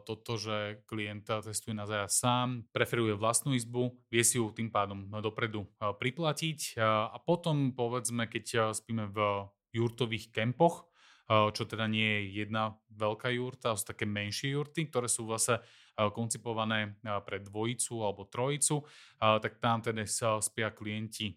[0.10, 5.06] toto, že klient testuje na zájazd sám, preferuje vlastnú izbu, vie si ju tým pádom
[5.22, 10.90] dopredu priplatiť a potom povedzme, keď spíme v jurtových kempoch,
[11.30, 15.58] čo teda nie je jedna veľká jurta, sú také menšie jurty, ktoré sú vlastne
[15.98, 18.86] koncipované pre dvojicu alebo trojicu,
[19.18, 21.34] tak tam teda sa spia klienti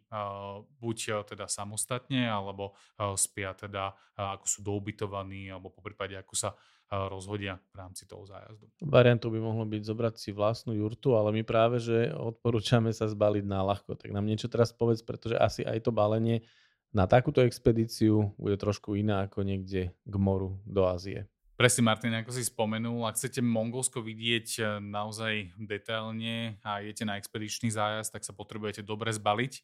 [0.79, 2.77] buď teda samostatne, alebo
[3.17, 6.53] spia teda ako sú doubytovaní, alebo po prípade ako sa
[6.95, 8.71] rozhodia v rámci toho zájazdu.
[8.85, 13.43] Variantou by mohlo byť zobrať si vlastnú jurtu, ale my práve, že odporúčame sa zbaliť
[13.43, 13.99] na ľahko.
[13.99, 16.47] Tak nám niečo teraz povedz, pretože asi aj to balenie
[16.95, 21.27] na takúto expedíciu bude trošku iná ako niekde k moru do Ázie.
[21.55, 27.15] Presne Martin, ako si spomenul, ak chcete Mongolsko vidieť eh, naozaj detailne a idete na
[27.15, 29.63] expedičný zájazd, tak sa potrebujete dobre zbaliť.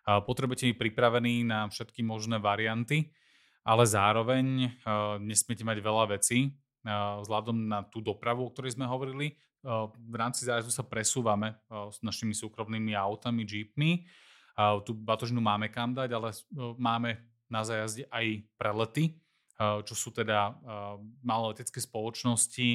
[0.00, 3.12] Potrebujete byť pripravení na všetky možné varianty,
[3.68, 6.56] ale zároveň uh, nesmiete mať veľa vecí.
[6.80, 12.00] Uh, vzhľadom na tú dopravu, o ktorej sme hovorili, v rámci zájazdu sa presúvame s
[12.00, 14.08] našimi súkromnými autami, jeepmi
[14.84, 16.32] tú batožinu máme kam dať, ale
[16.80, 19.20] máme na zájazde aj prelety,
[19.60, 20.56] čo sú teda
[21.20, 22.68] malé letecké spoločnosti,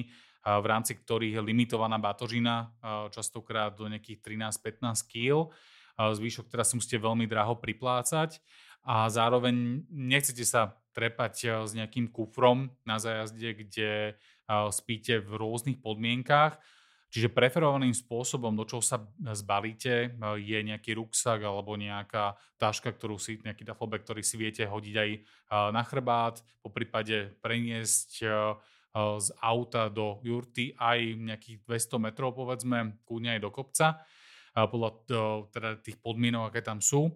[0.46, 2.70] v rámci ktorých je limitovaná batožina,
[3.10, 5.50] častokrát do nejakých 13-15 kg.
[5.98, 8.38] Zvýšok teda si musíte veľmi draho priplácať
[8.86, 14.14] a zároveň nechcete sa trepať s nejakým kufrom na zájazde, kde
[14.70, 16.62] spíte v rôznych podmienkách
[17.16, 19.00] Čiže preferovaným spôsobom, do čoho sa
[19.32, 24.96] zbalíte, je nejaký ruksak alebo nejaká taška, ktorú si, nejaký duffelbag, ktorý si viete hodiť
[25.00, 25.10] aj
[25.72, 28.20] na chrbát, po prípade preniesť
[28.96, 34.04] z auta do jurty aj nejakých 200 metrov, povedzme, kľudne aj do kopca,
[34.52, 34.92] podľa
[35.56, 37.16] teda tých podmienok, aké tam sú.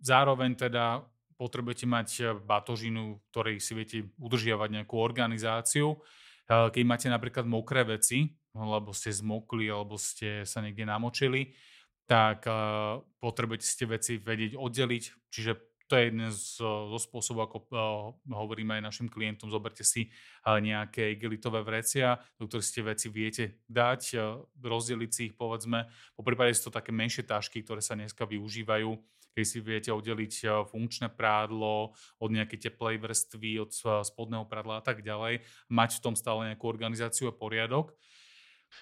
[0.00, 1.04] Zároveň teda
[1.36, 2.08] potrebujete mať
[2.40, 6.00] batožinu, ktorej si viete udržiavať nejakú organizáciu.
[6.48, 11.52] Keď máte napríklad mokré veci, lebo ste zmokli alebo ste sa niekde namočili,
[12.06, 15.04] tak uh, potrebujete ste veci vedieť oddeliť.
[15.28, 15.52] Čiže
[15.84, 17.68] to je jeden z, zo spôsobov, ako uh,
[18.32, 20.08] hovoríme aj našim klientom, zoberte si
[20.44, 24.16] nejaké igelitové vrecia, do ktorých ste veci viete dať,
[24.64, 25.84] rozdeliť si ich povedzme.
[26.16, 28.96] Po prípade sú to také menšie tašky, ktoré sa dneska využívajú,
[29.34, 33.72] keď si viete oddeliť funkčné prádlo od nejakej teplej vrstvy, od
[34.06, 35.42] spodného prádla a tak ďalej.
[35.68, 37.92] Mať v tom stále nejakú organizáciu a poriadok.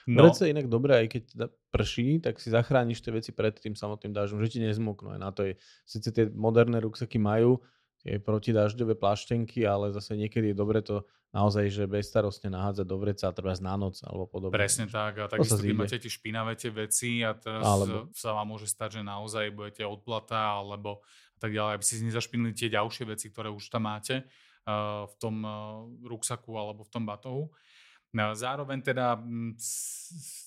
[0.09, 0.27] No.
[0.27, 4.13] Vrece inak dobré, aj keď teda prší, tak si zachrániš tie veci pred tým samotným
[4.13, 5.15] dažďom, že ti nezmoknú.
[5.15, 7.63] Aj na to je, síce tie moderné ruksaky majú
[8.03, 13.25] tie protidažďové pláštenky, ale zase niekedy je dobre to naozaj, že bezstarostne nahádzať do vreca
[13.31, 14.53] a treba na noc alebo podobne.
[14.53, 15.23] Presne tak.
[15.23, 18.13] A takisto, keď máte tie špinavé tie veci a teraz alebo...
[18.13, 21.01] sa vám môže stať, že naozaj budete odplata alebo
[21.41, 25.37] tak ďalej, aby si nezašpinili tie ďalšie veci, ktoré už tam máte uh, v tom
[25.43, 27.51] uh, ruksaku alebo v tom batohu.
[28.13, 29.57] No, zároveň teda mm,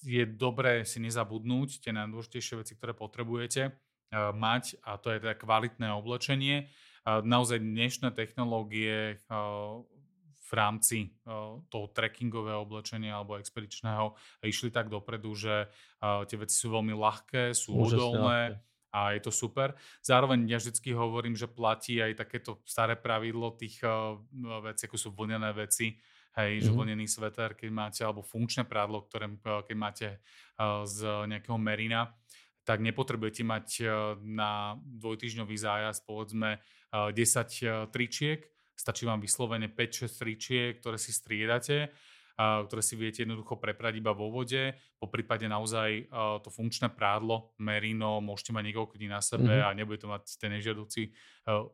[0.06, 3.73] je dobré si nezabudnúť tie najdôležitejšie veci, ktoré potrebujete
[4.15, 6.69] mať a to je teda kvalitné oblečenie.
[7.06, 9.17] Naozaj dnešné technológie
[10.45, 11.17] v rámci
[11.73, 14.13] toho trekkingového oblečenia alebo expedičného
[14.45, 15.65] išli tak dopredu, že
[15.99, 18.62] tie veci sú veľmi ľahké, sú odolné
[18.93, 19.73] a je to super.
[20.06, 23.82] Zároveň ja vždy hovorím, že platí aj takéto staré pravidlo tých
[24.63, 25.97] vecí, ako sú vlnené veci,
[26.35, 26.65] hej, mm-hmm.
[26.65, 31.57] že vlnený sveter, keď máte, alebo funkčné prádlo, ktoré eh, keď máte uh, z nejakého
[31.59, 32.11] merina,
[32.65, 33.89] tak nepotrebujete mať uh,
[34.21, 38.43] na dvojtyžňový zájazd povedzme uh, 10 tričiek,
[38.75, 41.95] stačí vám vyslovene 5-6 tričiek, ktoré si striedate
[42.35, 44.75] ktoré si viete jednoducho preprať iba vo vode.
[44.99, 46.11] Po prípade naozaj
[46.43, 49.67] to funkčné prádlo Merino môžete mať niekoľko dní na sebe mm-hmm.
[49.71, 51.15] a nebude to mať ten nežiaducí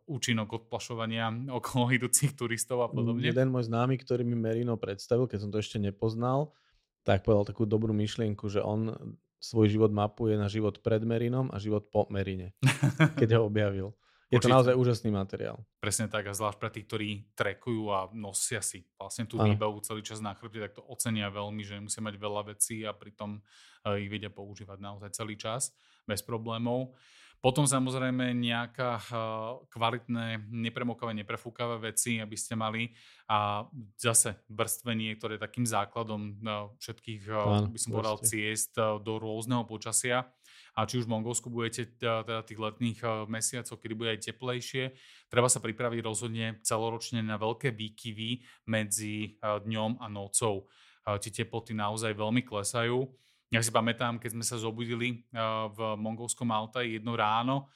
[0.06, 3.26] účinok odplašovania okolo idúcich turistov a podobne.
[3.26, 6.54] Jeden môj známy, ktorý mi Merino predstavil, keď som to ešte nepoznal,
[7.02, 8.94] tak povedal takú dobrú myšlienku, že on
[9.42, 12.54] svoj život mapuje na život pred Merinom a život po Merine,
[13.20, 13.98] keď ho objavil.
[14.32, 14.48] Je Určite.
[14.48, 15.60] to naozaj úžasný materiál.
[15.84, 20.00] Presne tak a zvlášť pre tých, ktorí trekujú a nosia si vlastne tú výbavu celý
[20.08, 24.00] čas na chrbte, tak to ocenia veľmi, že musia mať veľa vecí a pritom uh,
[24.00, 25.76] ich vedia používať naozaj celý čas
[26.08, 26.96] bez problémov.
[27.44, 32.88] Potom samozrejme nejaká uh, kvalitné, nepremokavé, neprefúkavé veci, aby ste mali
[33.28, 33.68] a
[34.00, 39.68] zase vrstvenie, ktoré je takým základom uh, všetkých, uh, by som povedal, ciest do rôzneho
[39.68, 40.24] počasia
[40.72, 44.96] A či už v Mongolsku budete teda tých letných mesiacov, kedy bude aj teplejšie,
[45.28, 50.72] treba sa pripraviť rozhodne celoročne na veľké výkyvy medzi dňom a nocou.
[51.20, 53.04] Tie teploty naozaj veľmi klesajú.
[53.52, 55.28] Ja si pamätám, keď sme sa zobudili
[55.76, 57.68] v mongolskom Altaji jedno ráno,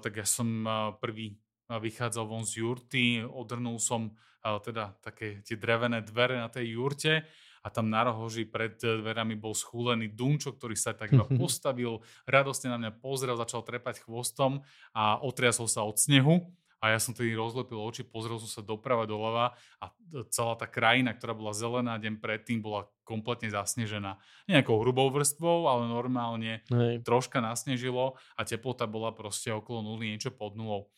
[0.00, 0.64] tak ja som
[0.96, 1.36] prvý
[1.68, 7.28] vychádzal von z jurty, odrnul som teda také tie drevené dvere na tej jurte
[7.66, 12.70] a tam na rohoži pred dverami bol schúlený Dunčo, ktorý sa tak iba postavil, radostne
[12.70, 14.62] na mňa pozrel, začal trepať chvostom
[14.94, 16.46] a otriasol sa od snehu.
[16.76, 19.84] A ja som tedy rozlepil oči, pozrel som sa doprava, doľava a
[20.28, 24.20] celá tá krajina, ktorá bola zelená deň predtým, bola kompletne zasnežená.
[24.44, 27.02] Nejakou hrubou vrstvou, ale normálne Hej.
[27.02, 30.92] troška nasnežilo a teplota bola proste okolo nuly, niečo pod nulou.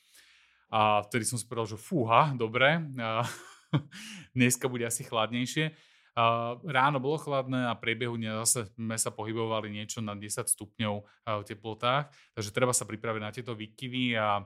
[0.68, 2.83] A vtedy som si povedal, že fúha, dobre,
[4.37, 5.72] dneska bude asi chladnejšie.
[6.66, 11.44] Ráno bolo chladné a priebehu dňa zase sme sa pohybovali niečo na 10 stupňov v
[11.46, 14.42] teplotách, takže treba sa pripraviť na tieto výkyvy a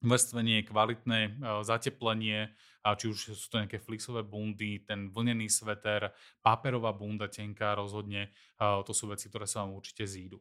[0.00, 6.08] vrstvenie, kvalitné zateplenie, či už sú to nejaké flixové bundy, ten vlnený sveter,
[6.40, 10.40] paperová bunda tenká rozhodne, to sú veci, ktoré sa vám určite zídu.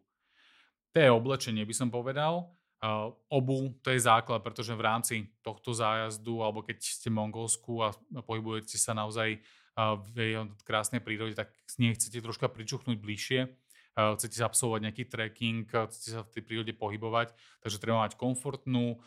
[0.91, 2.55] To je oblečenie, by som povedal.
[2.83, 7.79] Uh, obu, to je základ, pretože v rámci tohto zájazdu, alebo keď ste v Mongolsku
[7.79, 7.95] a
[8.27, 14.19] pohybujete sa naozaj uh, v krásnej prírode, tak s nej chcete troška pričuchnúť bližšie, uh,
[14.19, 17.31] chcete sa absolvovať nejaký trekking, chcete sa v tej prírode pohybovať,
[17.63, 18.99] takže treba mať komfortnú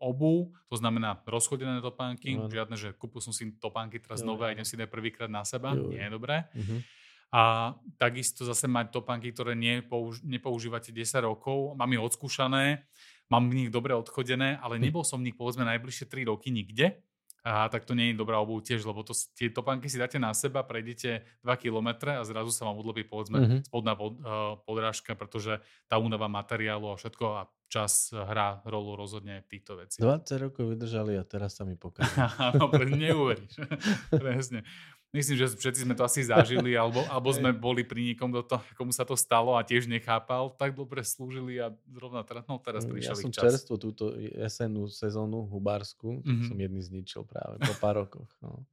[0.00, 2.52] obu, to znamená rozchodené topánky, no.
[2.52, 5.40] žiadne, že kúpil som si topánky teraz jo, nové a idem si dať prvýkrát na
[5.40, 6.44] seba, jo, nie je dobré.
[6.52, 6.84] Uh-huh.
[7.28, 11.76] A takisto zase mať topánky, ktoré nepouž- nepoužívate 10 rokov.
[11.76, 12.88] Mám ich odskúšané,
[13.28, 14.82] mám v nich dobre odchodené, ale hm.
[14.88, 17.04] nebol som v nich povedzme najbližšie 3 roky nikde.
[17.46, 20.34] A tak to nie je dobrá obuv tiež, lebo to, tie topánky si dáte na
[20.34, 23.60] seba, prejdete 2 km a zrazu sa vám odlobí povedzme mm-hmm.
[23.70, 29.44] spodná pod, uh, podrážka, pretože tá únava materiálu a všetko a čas hrá rolu rozhodne
[29.44, 30.02] v týchto veciach.
[30.02, 32.16] 20 rokov vydržali a teraz sa mi pokazili.
[32.52, 33.54] Áno, neuveríš.
[34.24, 34.66] Presne.
[35.08, 38.60] Myslím, že všetci sme to asi zažili, alebo, alebo sme boli pri niekom, do toho,
[38.76, 42.84] komu sa to stalo a tiež nechápal, tak dobre slúžili a zrovna teraz, no teraz
[42.84, 43.42] mm, prišiel Ja som čas.
[43.48, 46.46] čerstvo túto jesennú sezónu hubársku, mm-hmm.
[46.52, 48.28] som jedný zničil práve po pár rokoch.
[48.44, 48.68] No.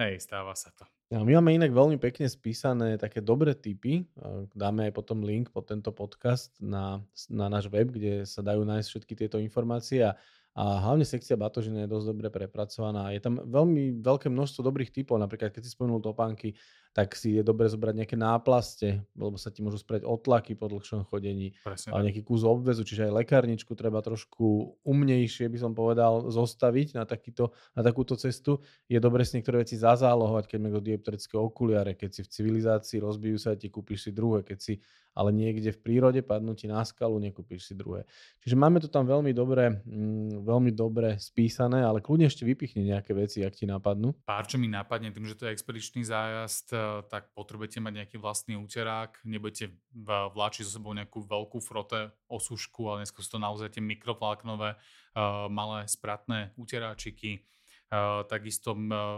[0.00, 0.88] Hej, stáva sa to.
[1.08, 4.04] Ja, my máme inak veľmi pekne spísané také dobré tipy.
[4.52, 7.00] Dáme aj potom link pod tento podcast na,
[7.32, 10.16] na náš web, kde sa dajú nájsť všetky tieto informácie a
[10.54, 13.12] a hlavne sekcia batožina je dosť dobre prepracovaná.
[13.14, 15.20] Je tam veľmi veľké množstvo dobrých typov.
[15.20, 16.56] Napríklad, keď si spomenul topánky,
[16.92, 21.06] tak si je dobre zobrať nejaké náplaste, lebo sa ti môžu spraviť otlaky po dlhšom
[21.06, 21.54] chodení.
[21.62, 21.94] Presne.
[21.94, 27.04] Ale nejaký kus obvezu, čiže aj lekárničku treba trošku umnejšie, by som povedal, zostaviť na,
[27.06, 28.58] takýto, na takúto cestu.
[28.90, 33.38] Je dobre si niektoré veci zazálohovať, keď niekto dioptrické okuliare, keď si v civilizácii rozbijú
[33.38, 34.74] sa, ti kúpiš si druhé, keď si
[35.18, 38.06] ale niekde v prírode padnú ti na skalu, nekúpiš si druhé.
[38.38, 43.18] Čiže máme to tam veľmi dobre, mm, veľmi dobre spísané, ale kľudne ešte vypichni nejaké
[43.18, 44.14] veci, ak ti napadnú.
[44.22, 46.70] Pár, čo mi napadne, tým, že to je expedičný zájazd,
[47.08, 49.74] tak potrebujete mať nejaký vlastný úterák, nebudete
[50.06, 55.46] vláčiť so sebou nejakú veľkú frote osušku, ale dneska sú to naozaj tie mikrovláknové uh,
[55.52, 57.42] malé spratné úteráčiky,
[57.90, 58.76] uh, takisto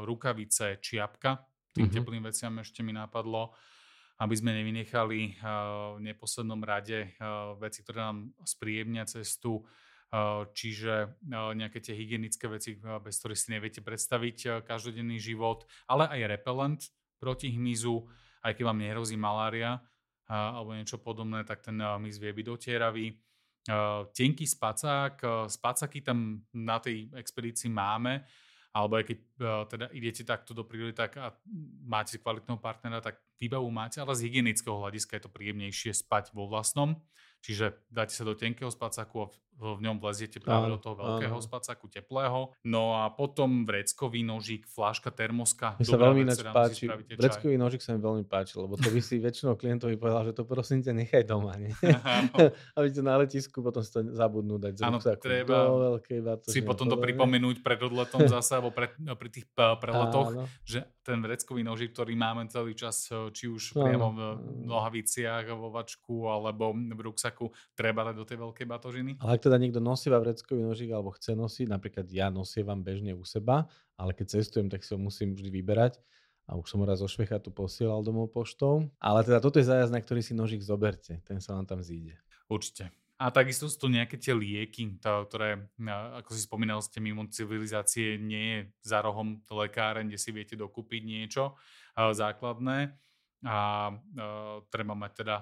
[0.08, 1.96] rukavice, čiapka, tým mm-hmm.
[2.00, 3.54] teplým veciam ešte mi napadlo
[4.20, 5.40] aby sme nevynechali
[5.96, 7.16] v neposlednom rade
[7.56, 9.64] veci, ktoré nám spríjemnia cestu,
[10.52, 11.16] čiže
[11.56, 16.80] nejaké tie hygienické veci, bez ktorých si neviete predstaviť každodenný život, ale aj repelent
[17.20, 18.08] proti hmyzu,
[18.40, 19.76] aj keď vám nehrozí malária
[20.24, 23.06] alebo niečo podobné, tak ten hmyz vie byť dotieravý.
[24.16, 28.24] Tenký spacák, spacáky tam na tej expedícii máme,
[28.72, 29.18] alebo aj keď
[29.68, 31.34] teda idete takto do prírody tak a
[31.84, 36.46] máte kvalitného partnera, tak výbavu máte, ale z hygienického hľadiska je to príjemnejšie spať vo
[36.46, 36.96] vlastnom.
[37.42, 41.36] Čiže dáte sa do tenkého spacáku a v ňom vleziete práve áno, do toho veľkého
[41.36, 41.44] áno.
[41.44, 42.56] spacáku teplého.
[42.64, 45.76] No a potom vreckový nožík, fláška termoska.
[45.76, 46.88] Mi sa veľmi ináč páči.
[46.88, 50.48] Vreckový nožík sa mi veľmi páči, lebo to by si väčšinou klientovi povedal, že to
[50.48, 51.60] prosím ťa nechaj doma.
[51.60, 51.76] Nie?
[52.76, 56.18] Aby to na letisku potom si to zabudnú dať z áno, treba do veľkej
[56.48, 61.60] Si potom to pripomenúť pred odletom zase, alebo pred, pri tých preletoch, že ten vreckový
[61.66, 64.20] nožík, ktorý máme celý čas, či už priamo v
[64.68, 69.10] nohaviciach, vo vačku, alebo v ruksaku, treba dať do tej veľkej batožiny.
[69.18, 73.26] Ale ak teda niekto nosíva vreckový nožík alebo chce nosiť, napríklad ja nosievam bežne u
[73.26, 73.66] seba,
[73.98, 75.98] ale keď cestujem, tak si ho musím vždy vyberať
[76.46, 77.10] a už som ho raz zo
[77.42, 78.86] tu posielal domov poštou.
[79.02, 82.14] Ale teda toto je zájazd, na ktorý si nožík zoberte, ten sa vám tam zíde.
[82.46, 82.94] Určite.
[83.20, 85.68] A takisto sú to nejaké tie lieky, ktoré,
[86.16, 91.04] ako si spomínal ste, mimo civilizácie nie je za rohom lekáren, kde si viete dokúpiť
[91.04, 91.52] niečo
[91.98, 92.96] základné.
[93.44, 93.92] A
[94.72, 95.36] treba mať teda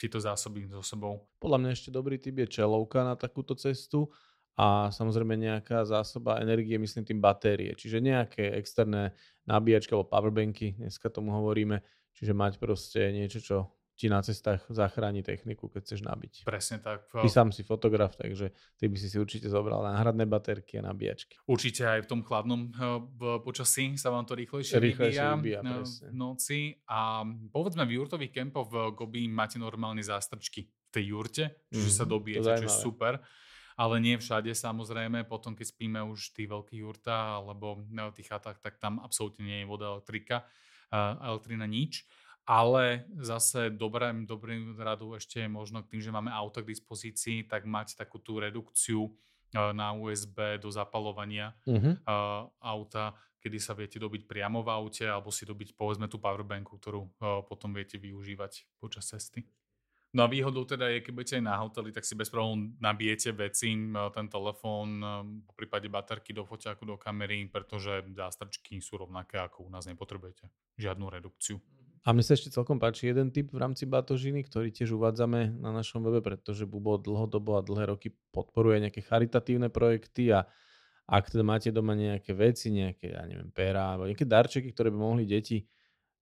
[0.00, 1.28] tieto zásoby so sebou.
[1.36, 4.08] Podľa mňa ešte dobrý typ je čelovka na takúto cestu
[4.56, 7.76] a samozrejme nejaká zásoba energie, myslím tým batérie.
[7.76, 9.12] Čiže nejaké externé
[9.44, 11.84] nabíjačky alebo powerbanky, dneska tomu hovoríme.
[12.16, 13.56] Čiže mať proste niečo, čo
[14.00, 16.48] ti na cestách zachráni techniku, keď chceš nabiť.
[16.48, 17.12] Presne tak.
[17.12, 21.36] Ty sám si fotograf, takže ty by si si určite zobral náhradné baterky a nabíjačky.
[21.44, 22.72] Určite aj v tom chladnom
[23.20, 25.60] v počasí sa vám to rýchlejšie, rýchlejšie vybíja, vybíja
[26.08, 26.80] v noci.
[26.88, 31.98] A povedzme, v jurtových kempoch v Gobi máte normálne zástrčky v tej jurte, čiže mm,
[32.00, 33.20] sa mhm, dobijete, čo je super.
[33.76, 38.28] Ale nie všade samozrejme, potom keď spíme už v tých veľkých jurtách alebo v tých
[38.32, 40.44] chatách, tak tam absolútne nie je voda, elektrika,
[41.20, 42.04] elektrina nič.
[42.48, 47.68] Ale zase dobré, dobrým radu ešte je možno tým, že máme auto k dispozícii, tak
[47.68, 51.94] mať takú tú redukciu eh, na USB do zapalovania uh-huh.
[52.58, 57.00] auta, kedy sa viete dobiť priamo v aute alebo si dobiť povedzme tú powerbanku, ktorú
[57.00, 59.48] uh, potom viete využívať počas cesty.
[60.10, 63.30] No a výhodou teda je, keď budete aj na hoteli, tak si bez problémov nabijete
[63.30, 64.98] veci, ten telefón,
[65.46, 70.50] po prípade baterky do foťáku, do kamery, pretože zástrčky sú rovnaké, ako u nás nepotrebujete.
[70.82, 71.62] Žiadnu redukciu.
[72.00, 75.68] A mne sa ešte celkom páči jeden typ v rámci batožiny, ktorý tiež uvádzame na
[75.68, 80.48] našom webe, pretože Bubo dlhodobo a dlhé roky podporuje nejaké charitatívne projekty a
[81.04, 84.98] ak teda máte doma nejaké veci, nejaké, ja neviem, pera alebo nejaké darčeky, ktoré by
[84.98, 85.68] mohli deti,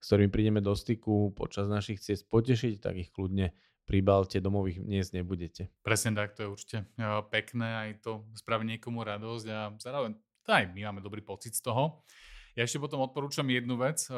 [0.03, 3.55] s ktorými prídeme do styku počas našich ciest potešiť, tak ich kľudne
[3.87, 5.71] pribalte domových miest nebudete.
[5.87, 6.79] Presne tak, to je určite
[7.31, 10.19] pekné, aj to spraví niekomu radosť a zároveň
[10.49, 12.03] aj my máme dobrý pocit z toho.
[12.57, 14.09] Ja ešte potom odporúčam jednu vec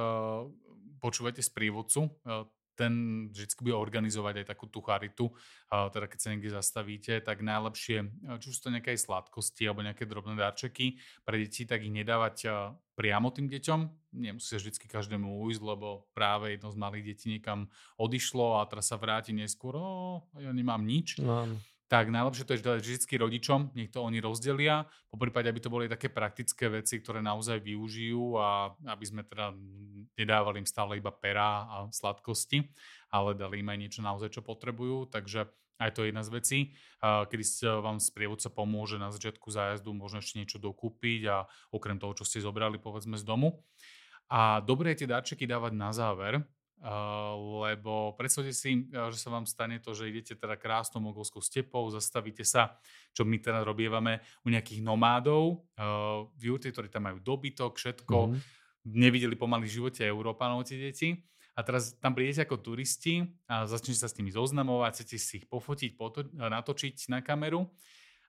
[1.01, 2.45] počúvate sprievodcu, eh,
[2.81, 5.29] ten vždy bude organizovať aj takú tú charitu,
[5.69, 10.09] teda keď sa niekde zastavíte, tak najlepšie, eh, či už to nejaké sladkosti alebo nejaké
[10.09, 10.97] drobné darčeky
[11.29, 12.53] pre deti, tak ich nedávať eh,
[12.97, 13.81] priamo tým deťom.
[14.17, 17.69] Nemusí sa vždy každému ujsť, lebo práve jedno z malých detí niekam
[18.01, 21.21] odišlo a teraz sa vráti neskôr, o, ja nemám nič.
[21.21, 21.47] No
[21.91, 25.75] tak najlepšie to je dať vždy rodičom, nech to oni rozdelia, po prípade, aby to
[25.75, 29.51] boli také praktické veci, ktoré naozaj využijú a aby sme teda
[30.15, 32.71] nedávali im stále iba perá a sladkosti,
[33.11, 35.51] ale dali im aj niečo naozaj, čo potrebujú, takže
[35.83, 36.59] aj to je jedna z vecí,
[37.03, 37.43] kedy
[37.83, 42.39] vám sprievodca pomôže na začiatku zájazdu možno ešte niečo dokúpiť a okrem toho, čo ste
[42.39, 43.67] zobrali povedzme z domu.
[44.31, 46.47] A dobre je tie darčeky dávať na záver,
[46.81, 51.85] Uh, lebo predstavte si, že sa vám stane to, že idete teda krásnou mogolskou stepou,
[51.93, 52.81] zastavíte sa,
[53.13, 58.17] čo my teda robievame u nejakých nomádov uh, v Jurte, ktorí tam majú dobytok, všetko,
[58.17, 58.41] mm-hmm.
[58.97, 61.21] nevideli pomaly v živote Európanov tie deti.
[61.53, 65.47] A teraz tam prídete ako turisti a začnete sa s nimi zoznamovať, chcete si ich
[65.53, 67.69] pofotiť, poto- natočiť na kameru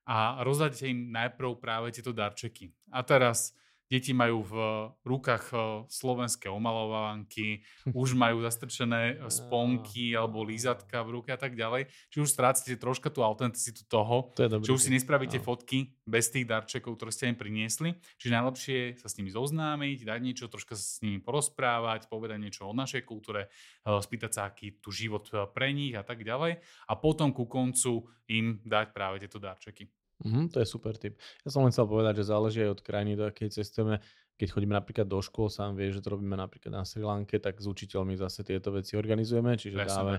[0.04, 2.76] a rozdáte im najprv práve tieto darčeky.
[2.92, 3.56] A teraz
[3.92, 4.56] Deti majú v
[5.04, 5.60] rukách eh,
[5.92, 7.60] slovenské omalovanky,
[7.92, 11.92] už majú zastrčené eh, sponky alebo lízatka v ruke a tak ďalej.
[12.08, 15.44] Či už strácate troška tú autenticitu toho, to či už si nespravíte no.
[15.44, 18.00] fotky bez tých darčekov, ktoré ste im priniesli.
[18.16, 22.40] Čiže najlepšie je sa s nimi zoznámiť, dať niečo, troška sa s nimi porozprávať, povedať
[22.40, 26.64] niečo o našej kultúre, eh, spýtať sa, aký tu život pre nich a tak ďalej.
[26.88, 30.01] A potom ku koncu im dať práve tieto darčeky.
[30.22, 31.18] Mm, to je super tip.
[31.42, 34.02] Ja som len chcel povedať, že záleží aj od krajiny, do akej cestujeme.
[34.38, 37.62] Keď chodíme napríklad do škôl, sám vie, že to robíme napríklad na Sri Lanke, tak
[37.62, 40.16] s učiteľmi zase tieto veci organizujeme, čiže Presne dáme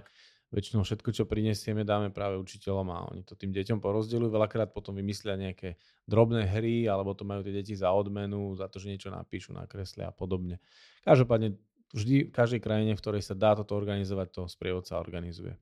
[0.52, 4.28] väčšinou všetko, čo prinesieme, dáme práve učiteľom a oni to tým deťom porozdeľujú.
[4.28, 8.76] Veľakrát potom vymyslia nejaké drobné hry, alebo to majú tie deti za odmenu, za to,
[8.76, 10.60] že niečo napíšu, nakreslia a podobne.
[11.08, 11.56] Každopádne
[11.96, 15.56] vždy v každej krajine, v ktorej sa dá toto organizovať, to sprievodca organizuje.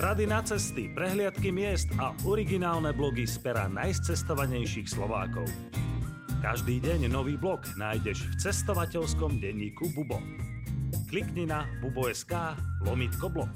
[0.00, 5.44] Rady na cesty, prehliadky miest a originálne blogy z pera najcestovanejších Slovákov.
[6.40, 10.16] Každý deň nový blog nájdeš v cestovateľskom denníku Bubo.
[11.04, 12.32] Klikni na bubo.sk
[12.80, 13.52] lomitko blog.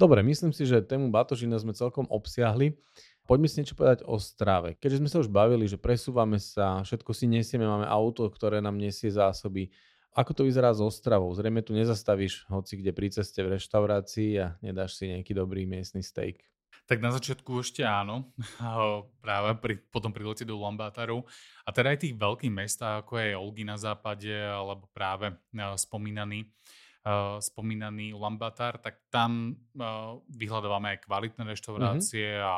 [0.00, 2.80] Dobre, myslím si, že tému Batožina sme celkom obsiahli.
[3.28, 4.80] Poďme si niečo povedať o strave.
[4.80, 8.80] Keďže sme sa už bavili, že presúvame sa, všetko si nesieme, máme auto, ktoré nám
[8.80, 9.68] nesie zásoby,
[10.12, 11.32] ako to vyzerá so stravou?
[11.32, 16.04] Zrejme tu nezastavíš hoci kde pri ceste v reštaurácii a nedáš si nejaký dobrý miestny
[16.04, 16.44] steak.
[16.84, 18.34] Tak na začiatku ešte áno,
[19.24, 21.24] práve pri, potom pri lete do Lambátaru.
[21.64, 26.50] A teda aj tých veľkých mestách, ako je Olgy na západe, alebo práve uh, spomínaný,
[27.06, 32.44] uh, spomínaný Lambatar, tak tam uh, vyhľadávame aj kvalitné reštaurácie mm-hmm.
[32.44, 32.52] a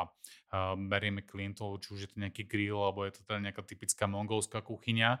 [0.75, 4.63] berieme klientov, či už je to nejaký grill, alebo je to teda nejaká typická mongolská
[4.63, 5.19] kuchyňa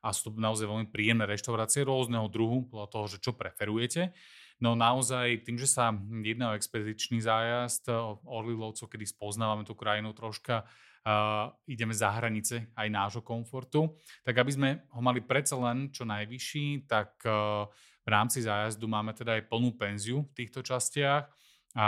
[0.00, 4.16] a sú to naozaj veľmi príjemné reštaurácie rôzneho druhu, podľa toho, že čo preferujete.
[4.60, 7.88] No naozaj, tým, že sa jedná o expedičný zájazd,
[8.28, 10.68] Orly lovcov, kedy spoznávame tú krajinu troška,
[11.04, 16.04] uh, ideme za hranice aj nášho komfortu, tak aby sme ho mali predsa len čo
[16.04, 17.64] najvyšší, tak uh,
[18.04, 21.24] v rámci zájazdu máme teda aj plnú penziu v týchto častiach
[21.76, 21.86] a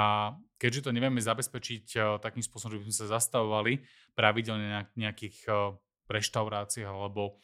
[0.57, 3.85] keďže to nevieme zabezpečiť uh, takým spôsobom, že by sme sa zastavovali
[4.17, 5.77] pravidelne na nejakých uh,
[6.09, 7.37] reštauráciách alebo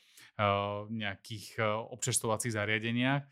[0.89, 3.26] nejakých uh, občerstovacích zariadeniach,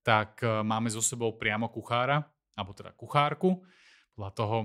[0.00, 2.24] tak uh, máme so sebou priamo kuchára,
[2.56, 3.60] alebo teda kuchárku,
[4.16, 4.56] podľa toho,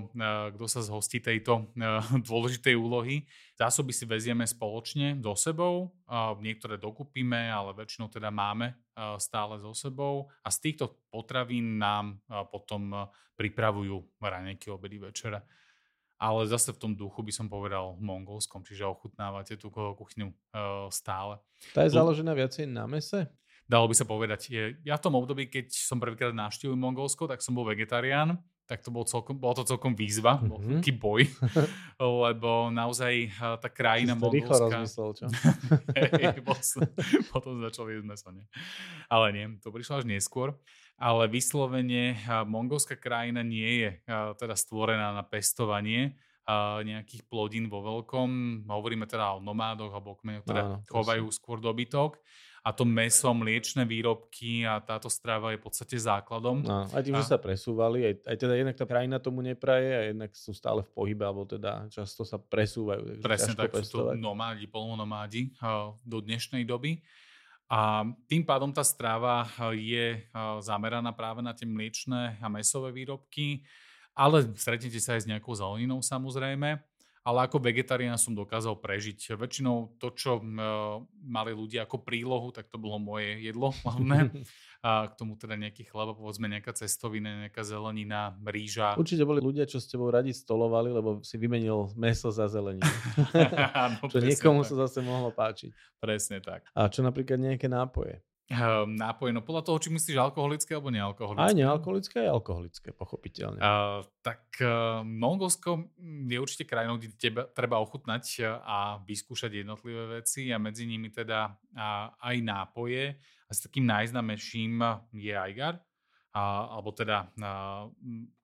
[0.56, 1.76] kto sa zhostí tejto
[2.28, 3.28] dôležitej úlohy.
[3.60, 5.92] Zásoby si vezieme spoločne so sebou,
[6.40, 8.72] niektoré dokupíme, ale väčšinou teda máme
[9.20, 15.44] stále so sebou a z týchto potravín nám potom pripravujú raňajky, obedy, večera
[16.22, 21.42] ale zase v tom duchu by som povedal mongolskom, čiže ochutnávate tú kuchyňu uh, stále.
[21.74, 23.26] Tá je založená viacej na mese?
[23.66, 24.54] Dalo by sa povedať.
[24.86, 28.38] Ja v tom období, keď som prvýkrát navštívil Mongolsko, tak som bol vegetarián,
[28.70, 30.50] tak to bol celkom, bolo to celkom výzva, mm-hmm.
[30.50, 30.72] bol mhm.
[30.78, 31.22] taký boj,
[32.30, 34.38] lebo naozaj tá krajina Mongolska...
[34.38, 35.26] rýchlo rozmyslel, čo?
[37.34, 38.46] potom začal jesť meso, nie?
[39.10, 40.54] Ale nie, to prišlo až neskôr
[41.02, 42.14] ale vyslovene
[42.46, 43.90] mongolská krajina nie je
[44.38, 46.14] teda stvorená na pestovanie
[46.86, 48.62] nejakých plodín vo veľkom.
[48.70, 52.22] Hovoríme teda o nomádoch alebo kmeňoch, ktoré no, chovajú skôr dobytok
[52.62, 56.62] a to meso, mliečne výrobky a táto strava je v podstate základom.
[56.62, 57.18] No, aj tým, a...
[57.18, 60.86] že sa presúvali, aj, aj teda jednak tá krajina tomu nepraje a jednak sú stále
[60.86, 63.18] v pohybe, alebo teda často sa presúvajú.
[63.18, 64.14] Presne tak, pestovať.
[64.14, 65.50] sú to nomádi, polonomádi
[66.06, 67.02] do dnešnej doby.
[67.72, 70.28] A tým pádom tá stráva je
[70.60, 73.64] zameraná práve na tie mliečne a mesové výrobky,
[74.12, 76.76] ale stretnete sa aj s nejakou zeleninou samozrejme.
[77.22, 79.38] Ale ako vegetarián som dokázal prežiť.
[79.38, 80.42] Väčšinou to, čo
[81.22, 84.42] mali ľudia ako prílohu, tak to bolo moje jedlo hlavné.
[84.82, 88.98] a k tomu teda nejaký chleba, povedzme nejaká cestovina, nejaká zelenina, rýža.
[88.98, 92.82] Určite boli ľudia, čo s tebou radi stolovali, lebo si vymenil meso za zeleninu.
[94.02, 94.74] no, čo niekomu tak.
[94.74, 95.70] sa zase mohlo páčiť.
[96.02, 96.66] Presne tak.
[96.74, 98.18] A čo napríklad nejaké nápoje?
[98.52, 101.48] Ehm, nápoje, no podľa toho, či myslíš alkoholické alebo nealkoholické.
[101.48, 103.56] Aj nealkoholické, aj alkoholické, pochopiteľne.
[103.56, 105.88] Uh, tak uh, Mongolsko
[106.28, 111.08] je určite krajinou, kde teba, treba ochutnať e, a vyskúšať jednotlivé veci a medzi nimi
[111.08, 113.16] teda uh, aj nápoje.
[113.48, 114.84] A s takým najznamejším
[115.16, 117.88] je Aigar, uh, alebo teda uh,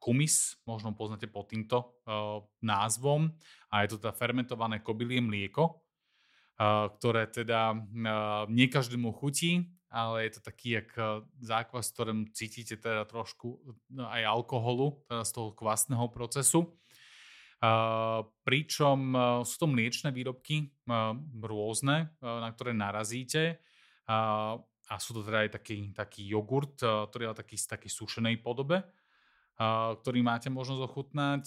[0.00, 3.28] kumis, možno poznáte pod týmto uh, názvom.
[3.68, 10.28] A je to teda fermentované kobylie mlieko, uh, ktoré teda uh, nie každému chutí, ale
[10.28, 13.61] je to taký jak eh, zákvas, v ktorom cítite teda trošku
[13.93, 16.76] no, aj alkoholu, teda z toho kvasného procesu.
[17.59, 20.70] Uh, pričom uh, sú to mliečne výrobky
[21.43, 23.59] rôzne, na ktoré narazíte.
[24.07, 28.80] A sú to teda aj taký, taký jogurt, ktorý je taký, taký sušenej podobe,
[30.01, 31.45] ktorý máte možnosť ochutnať.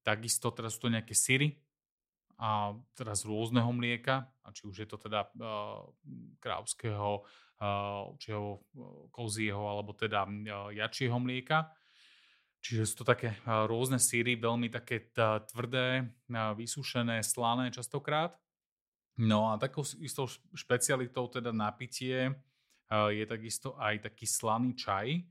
[0.00, 1.60] Takisto teraz sú to nejaké syry,
[2.38, 5.90] a teda z rôzneho mlieka, a či už je to teda uh,
[6.38, 8.62] krávského, uh, čieho,
[9.10, 11.66] kozieho alebo teda uh, jačieho mlieka.
[12.62, 15.10] Čiže sú to také uh, rôzne síry, veľmi také
[15.50, 18.38] tvrdé, uh, vysušené, slané častokrát.
[19.18, 25.26] No a takou istou špecialitou teda napitie uh, je takisto aj taký slaný čaj,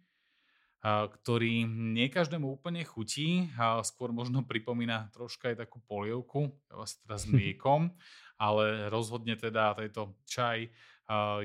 [0.88, 3.52] ktorý nie každému úplne chutí,
[3.84, 7.92] skôr možno pripomína troška aj takú polievku, vlastne teda s mliekom,
[8.40, 10.70] ale rozhodne teda tento čaj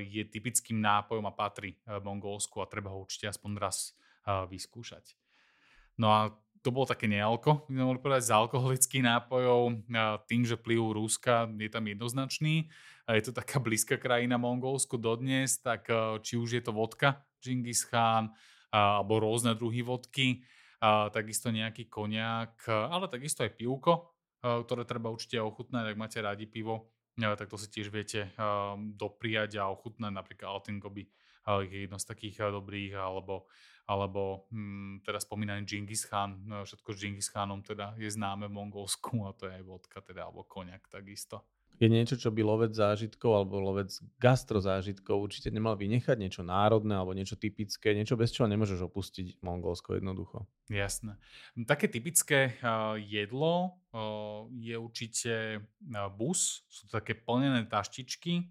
[0.03, 3.95] je typickým nápojom a patrí v Mongolsku a treba ho určite aspoň raz
[4.27, 5.15] vyskúšať.
[5.99, 6.31] No a
[6.63, 9.83] to bolo také nealko, by sme mohli povedať, z alkoholických nápojov.
[10.31, 12.71] Tým, že vplyv Rúska je tam jednoznačný,
[13.03, 15.91] a je to taká blízka krajina Mongolsku dodnes, tak
[16.23, 18.31] či už je to vodka, Genghis Khan,
[18.73, 20.41] alebo rôzne druhy vodky,
[21.13, 26.89] takisto nejaký koniak, ale takisto aj pivko, ktoré treba určite ochutnať, ak máte radi pivo,
[27.13, 28.33] tak to si tiež viete
[28.97, 30.09] dopriať a ochutnať.
[30.09, 31.05] Napríklad Altingoby
[31.69, 33.45] je jedno z takých dobrých, alebo,
[33.85, 39.23] alebo hm, teda spomínaný Genghis Khan, všetko s Genghis Khanom teda je známe v Mongolsku
[39.29, 41.45] a to je aj vodka teda, alebo koniak takisto
[41.81, 47.17] je niečo, čo by lovec zážitkov alebo lovec gastrozážitkov určite nemal vynechať, niečo národné alebo
[47.17, 50.45] niečo typické, niečo bez čoho nemôžeš opustiť Mongolsko jednoducho.
[50.69, 51.17] Jasné.
[51.65, 58.47] Také typické uh, jedlo uh, je určite uh, bus, sú to také plnené taštičky,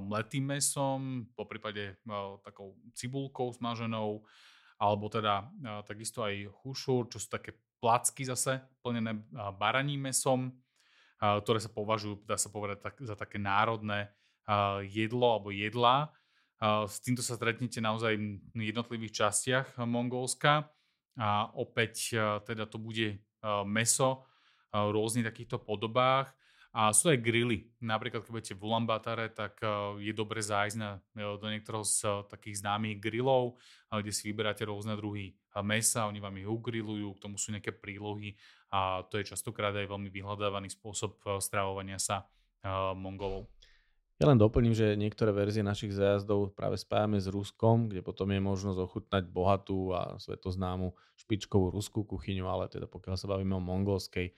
[0.00, 2.00] mletým mesom, po prípade
[2.40, 4.24] takou cibulkou smaženou,
[4.80, 5.52] alebo teda
[5.84, 9.20] takisto aj hušur, čo sú také placky zase, plnené
[9.60, 10.48] baraním mesom,
[11.16, 14.12] ktoré sa považujú, dá sa povedať, tak, za také národné
[14.86, 16.12] jedlo alebo jedlá.
[16.62, 18.16] S týmto sa stretnete naozaj
[18.52, 20.72] v jednotlivých častiach Mongolska
[21.16, 22.16] a opäť
[22.48, 23.20] teda to bude
[23.68, 24.24] meso
[24.72, 26.32] v rôznych takýchto podobách
[26.76, 27.72] a sú aj grily.
[27.80, 29.64] Napríklad, keď budete v Ulaanbaatar, tak
[29.96, 33.56] je dobre zájsť na, do niektorého z takých známych grillov,
[33.88, 35.32] kde si vyberáte rôzne druhy
[35.64, 38.36] mesa, oni vám ich ugrilujú, k tomu sú nejaké prílohy
[38.68, 42.28] a to je častokrát aj veľmi vyhľadávaný spôsob stravovania sa
[42.92, 43.48] Mongolov.
[44.20, 48.40] Ja len doplním, že niektoré verzie našich zájazdov práve spájame s Ruskom, kde potom je
[48.40, 54.32] možnosť ochutnať bohatú a svetoznámu špičkovú ruskú kuchyňu, ale teda pokiaľ sa bavíme o mongolskej,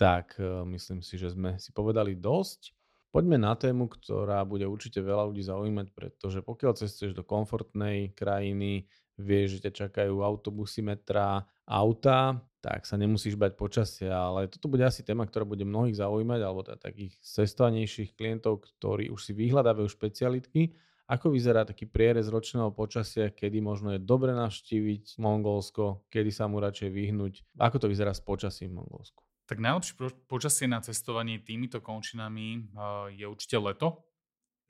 [0.00, 2.72] tak e, myslím si, že sme si povedali dosť.
[3.12, 8.88] Poďme na tému, ktorá bude určite veľa ľudí zaujímať, pretože pokiaľ cestuješ do komfortnej krajiny,
[9.20, 14.86] vieš, že ťa čakajú autobusy, metra, auta, tak sa nemusíš bať počasia, ale toto bude
[14.86, 19.88] asi téma, ktorá bude mnohých zaujímať, alebo teda takých cestovanejších klientov, ktorí už si vyhľadávajú
[19.90, 20.72] špecialitky.
[21.10, 26.62] Ako vyzerá taký prierez ročného počasia, kedy možno je dobre navštíviť Mongolsko, kedy sa mu
[26.62, 27.58] radšej vyhnúť?
[27.58, 29.29] Ako to vyzerá s počasím v Mongolsku?
[29.50, 29.98] Tak najlepšie
[30.30, 32.70] počasie na cestovanie týmito končinami
[33.10, 34.06] je určite leto,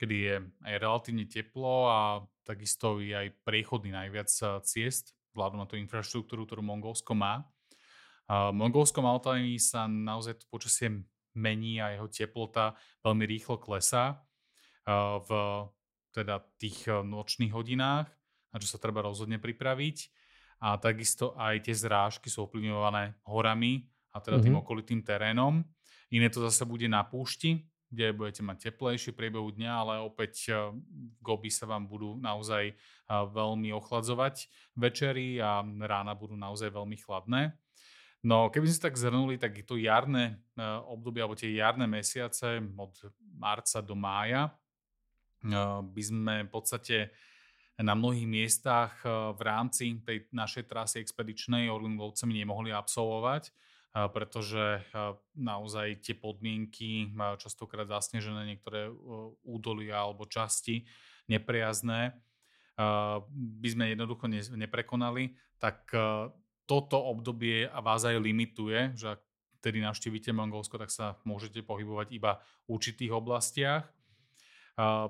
[0.01, 4.33] kedy je aj relatívne teplo a takisto je aj priechodný najviac
[4.65, 7.45] ciest, vzhľadom na tú infraštruktúru, ktorú Mongolsko má.
[8.25, 11.05] Mongolskom Altaji sa naozaj to počasie
[11.37, 12.73] mení a jeho teplota
[13.05, 14.17] veľmi rýchlo klesá
[14.89, 15.29] v
[16.09, 18.09] teda tých nočných hodinách,
[18.49, 20.09] na čo sa treba rozhodne pripraviť.
[20.65, 24.63] A takisto aj tie zrážky sú ovplyvňované horami a teda tým mm-hmm.
[24.63, 25.63] okolitým terénom.
[26.11, 30.55] Iné to zase bude na púšti, kde budete mať teplejšie priebehu dňa, ale opäť eh,
[31.19, 32.75] goby sa vám budú naozaj eh,
[33.11, 34.47] veľmi ochladzovať
[34.79, 37.51] večery a rána budú naozaj veľmi chladné.
[38.23, 42.95] No keby sme tak zhrnuli, tak to jarné eh, obdobie, alebo tie jarné mesiace od
[43.35, 44.55] marca do mája
[45.81, 47.09] by sme v podstate
[47.81, 53.49] na mnohých miestach v rámci tej našej trasy expedičnej Orlingovcami nemohli absolvovať
[53.91, 54.87] pretože
[55.35, 58.87] naozaj tie podmienky, častokrát zasnežené niektoré
[59.43, 60.87] údolia alebo časti
[61.27, 62.15] nepriazné,
[63.31, 65.91] by sme jednoducho neprekonali, tak
[66.63, 69.21] toto obdobie vás aj limituje, že ak
[69.59, 73.91] tedy navštívite Mongolsko, tak sa môžete pohybovať iba v určitých oblastiach.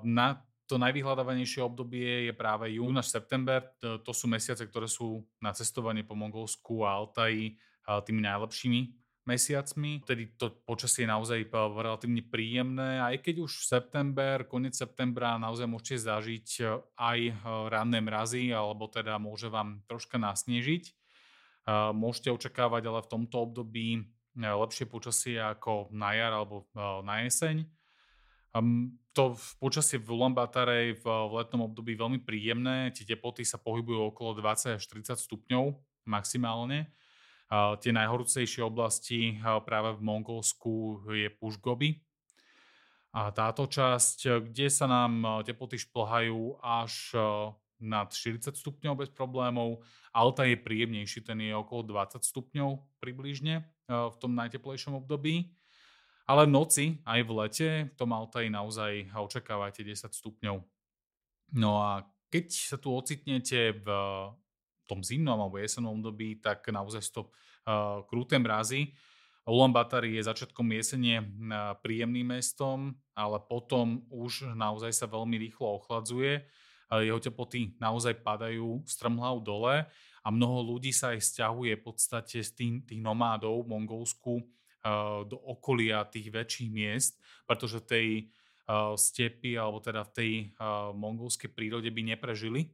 [0.02, 3.62] Na to najvyhľadávanejšie obdobie je práve jún až september.
[3.80, 10.02] To sú mesiace, ktoré sú na cestovanie po Mongolsku a Altaji tými najlepšími mesiacmi.
[10.02, 15.96] Tedy to počasie je naozaj relatívne príjemné, aj keď už september, koniec septembra naozaj môžete
[16.02, 16.62] zažiť e,
[16.98, 17.32] aj e,
[17.70, 20.84] ranné mrazy, alebo teda môže vám troška nasnežiť.
[20.90, 20.92] E,
[21.94, 24.02] môžete očakávať ale v tomto období
[24.32, 26.64] lepšie počasie ako na jar alebo
[27.04, 27.68] na jeseň.
[29.12, 31.04] To počasie v Ulaanbaatare v
[31.36, 35.76] letnom období veľmi príjemné, tie teploty sa pohybujú okolo 20 až 30 stupňov
[36.08, 36.88] maximálne
[37.52, 39.36] Tie najhorúcejšie oblasti
[39.68, 42.00] práve v Mongolsku je Pušgoby.
[43.12, 47.12] A táto časť, kde sa nám teploty šplhajú až
[47.76, 49.84] nad 40 stupňov bez problémov.
[50.16, 55.52] Alta je príjemnejší, ten je okolo 20 stupňov približne v tom najteplejšom období.
[56.24, 60.64] Ale v noci, aj v lete, v tom Altaji naozaj očakávate 10 stupňov.
[61.52, 63.86] No a keď sa tu ocitnete v
[64.86, 67.30] tom zimnom alebo jesennom období, tak naozaj to
[68.10, 68.94] kruté mrazy.
[69.42, 71.26] Ulaanbaatar je začiatkom jesene
[71.82, 76.46] príjemným mestom, ale potom už naozaj sa veľmi rýchlo ochladzuje.
[76.92, 79.82] Jeho teploty naozaj padajú strmhlav dole
[80.22, 84.34] a mnoho ľudí sa aj stiahuje v podstate z tých, tých nomádov v Mongolsku
[85.26, 88.30] do okolia tých väčších miest, pretože tej
[88.94, 90.32] stepy alebo teda v tej
[90.94, 92.70] mongolskej prírode by neprežili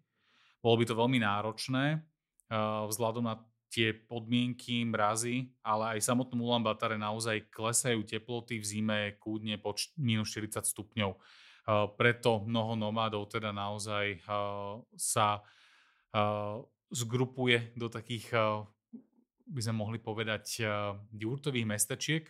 [0.58, 2.02] bolo by to veľmi náročné
[2.88, 3.38] vzhľadom na
[3.68, 10.32] tie podmienky, mrazy, ale aj samotnom Ulaanbaatare naozaj klesajú teploty v zime kúdne po minus
[10.32, 11.12] 40 stupňov.
[12.00, 14.24] Preto mnoho nomádov teda naozaj
[14.96, 15.44] sa
[16.88, 18.32] zgrupuje do takých,
[19.44, 20.64] by sme mohli povedať,
[21.12, 22.24] jurtových mestečiek,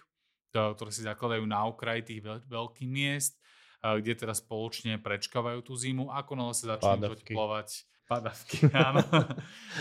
[0.51, 3.39] ktoré si zakladajú na okraji tých veľkých miest,
[3.79, 6.11] kde teda spoločne prečkávajú tú zimu.
[6.11, 9.04] Ako náhle sa začnú oteplovať, Padavky, áno.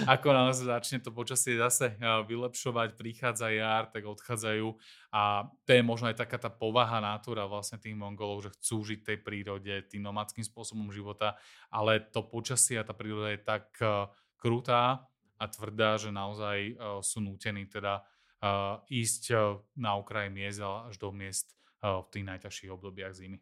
[0.03, 4.67] Ako sa začne to počasie zase vylepšovať, prichádza jar, tak odchádzajú
[5.15, 8.99] a to je možno aj taká tá povaha natúra vlastne tých Mongolov, že chcú žiť
[9.07, 11.39] tej prírode, tým nomadským spôsobom života,
[11.71, 13.71] ale to počasie a tá príroda je tak
[14.35, 15.07] krutá
[15.39, 18.03] a tvrdá, že naozaj sú nútení teda
[18.91, 19.23] ísť
[19.79, 23.39] na okraj miest až do miest v tých najťažších obdobiach zimy.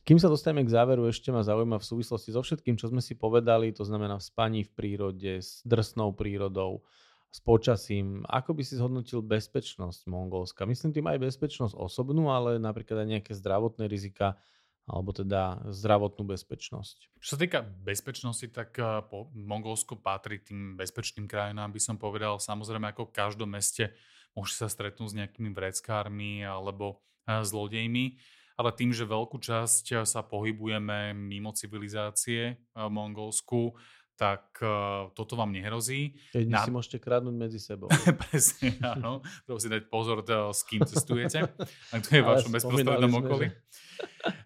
[0.00, 3.12] Kým sa dostaneme k záveru, ešte ma zaujíma v súvislosti so všetkým, čo sme si
[3.14, 6.80] povedali, to znamená v spaní v prírode, s drsnou prírodou,
[7.30, 8.26] s počasím.
[8.26, 10.66] Ako by si zhodnotil bezpečnosť Mongolska?
[10.66, 14.40] Myslím tým aj bezpečnosť osobnú, ale napríklad aj nejaké zdravotné rizika,
[14.90, 17.22] alebo teda zdravotnú bezpečnosť.
[17.22, 22.42] Čo sa týka bezpečnosti, tak eh, po Mongolsko patrí tým bezpečným krajinám, by som povedal.
[22.42, 23.94] Samozrejme, ako v každom meste
[24.34, 28.18] môže sa stretnúť s nejakými vreckármi alebo eh, zlodejmi
[28.60, 33.72] ale tým, že veľkú časť eh, sa pohybujeme mimo civilizácie v Mongolsku,
[34.20, 36.12] tak uh, toto vám nehrozí.
[36.36, 36.60] Keď Na...
[36.60, 37.88] si môžete kradnúť medzi sebou.
[38.28, 39.24] Presne, áno.
[39.48, 41.48] Treba si dať pozor, to, s kým cestujete.
[41.92, 43.48] A to je v vašom bezprostrednom okolí.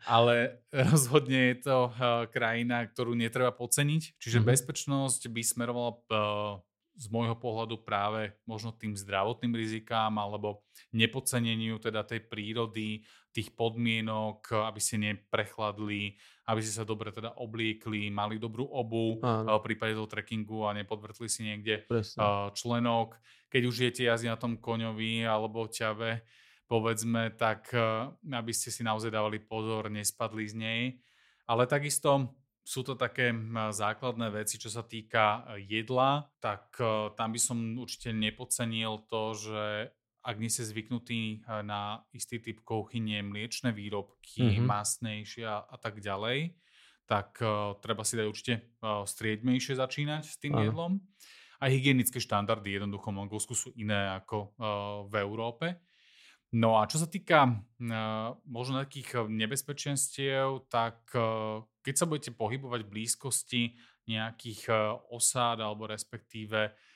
[0.07, 4.15] Ale rozhodne je to uh, krajina, ktorú netreba podceniť.
[4.23, 4.53] Čiže mm-hmm.
[4.55, 6.63] bezpečnosť by smerovala uh,
[6.95, 10.63] z môjho pohľadu práve možno tým zdravotným rizikám alebo
[10.95, 13.03] nepodceneniu teda tej prírody,
[13.35, 16.15] tých podmienok, aby ste neprechladli,
[16.47, 19.59] aby ste sa dobre teda obliekli, mali dobrú obu Áno.
[19.59, 22.55] v prípade toho trekkingu a nepodvrtli si niekde Presne.
[22.55, 23.19] členok.
[23.51, 26.23] Keď už jete jazdi na tom koňovi alebo ťave,
[26.71, 27.75] povedzme, tak
[28.23, 30.83] aby ste si naozaj dávali pozor, nespadli z nej.
[31.51, 33.35] Ale takisto sú to také
[33.75, 36.73] základné veci, čo sa týka jedla, tak
[37.13, 39.63] tam by som určite nepodcenil to, že
[40.25, 44.65] ak nie ste zvyknutí e, na istý typ kuchyne, mliečne výrobky, mm-hmm.
[44.65, 46.57] masnejšie a, a tak ďalej,
[47.05, 50.73] tak uh, treba si dať určite uh, striedmejšie začínať s tým Aha.
[50.73, 51.05] jedlom.
[51.61, 55.85] Aj hygienické štandardy jednoducho v Mongolsku sú iné ako uh, v Európe.
[56.57, 62.89] No a čo sa týka uh, možno takých nebezpečenstiev, tak uh, keď sa budete pohybovať
[62.89, 63.63] v blízkosti
[64.09, 66.94] nejakých uh, osád alebo respektíve uh,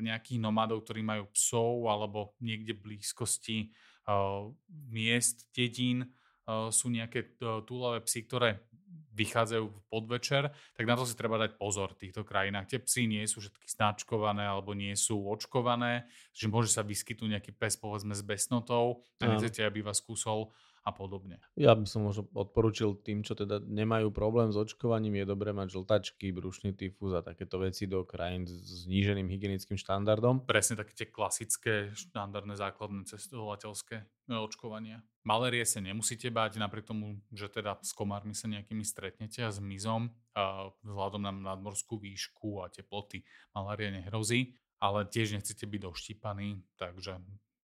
[0.00, 3.70] nejakých nomadov, ktorí majú psov alebo niekde blízkosti
[4.06, 4.50] uh,
[4.90, 8.62] miest, dedín, uh, sú nejaké uh, túlavé psy, ktoré
[9.10, 12.70] vychádzajú v podvečer, tak na to si treba dať pozor v týchto krajinách.
[12.70, 17.52] Tie psy nie sú všetky značkované alebo nie sú očkované, že môže sa vyskytnúť nejaký
[17.54, 20.48] pes povedzme s besnotou a nechcete, aby vás kúsol
[20.80, 21.36] a podobne.
[21.60, 25.76] Ja by som možno odporučil tým, čo teda nemajú problém s očkovaním, je dobré mať
[25.76, 30.48] žltačky, brušný tyfus a takéto veci do krajín s zníženým hygienickým štandardom.
[30.48, 35.04] Presne také tie klasické, štandardné, základné cestovateľské e, očkovania.
[35.20, 39.60] Malérie sa nemusíte báť, napriek tomu, že teda s komármi sa nejakými stretnete a s
[39.60, 46.64] mizom, a vzhľadom na nadmorskú výšku a teploty malária nehrozí ale tiež nechcete byť doštípaní,
[46.80, 47.20] takže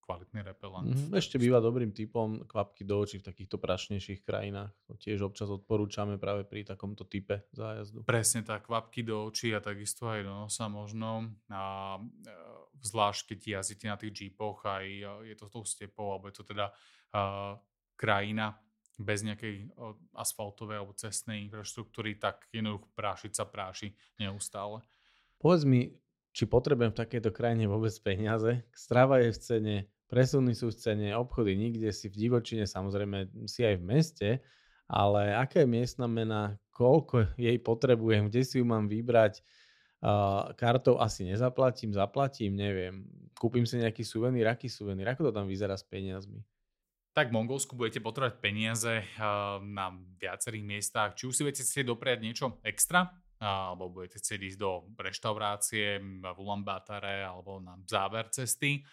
[0.06, 0.94] kvalitný repelent.
[0.94, 4.70] Mm, ešte býva dobrým typom kvapky do očí v takýchto prašnejších krajinách.
[4.86, 8.06] To tiež občas odporúčame práve pri takomto type zájazdu.
[8.06, 11.34] Presne tak, kvapky do očí a takisto aj do nosa možno.
[11.50, 12.30] A e,
[12.86, 14.86] zvlášť keď jazdíte na tých jeepoch aj
[15.26, 17.58] je to tou stepou, alebo je to teda uh,
[17.98, 18.54] krajina
[18.96, 19.76] bez nejakej
[20.16, 24.80] asfaltovej alebo cestnej infraštruktúry, tak jednoducho prášiť sa práši neustále.
[25.36, 25.92] Povedz mi,
[26.32, 28.64] či potrebujem v takejto krajine vôbec peniaze.
[28.72, 29.76] Strava je v cene,
[30.06, 34.28] Presuny sú v cene, obchody nikde, si v divočine, samozrejme si aj v meste,
[34.86, 39.42] ale aká je miestna mena, koľko jej potrebujem, kde si ju mám vybrať,
[40.06, 43.02] uh, kartou asi nezaplatím, zaplatím, neviem,
[43.34, 46.38] kúpim si nejaký suvenír, aký suvenír, ako to tam vyzerá s peniazmi?
[47.16, 48.92] Tak v Mongolsku budete potrebovať peniaze
[49.64, 49.88] na
[50.20, 51.16] viacerých miestach.
[51.16, 53.08] Či už si budete chcieť dopriať niečo extra,
[53.40, 58.84] alebo budete chcieť ísť do reštaurácie v Ulaanbaatar alebo na záver cesty,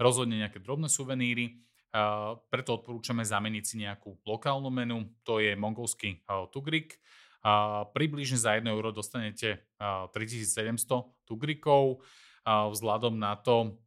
[0.00, 1.60] rozhodne nejaké drobné suveníry,
[2.48, 6.96] preto odporúčame zameniť si nejakú lokálnu menu, to je mongolský tugrik.
[7.92, 12.00] Približne za 1 euro dostanete uh, 3700 tugrikov,
[12.46, 13.82] vzhľadom na to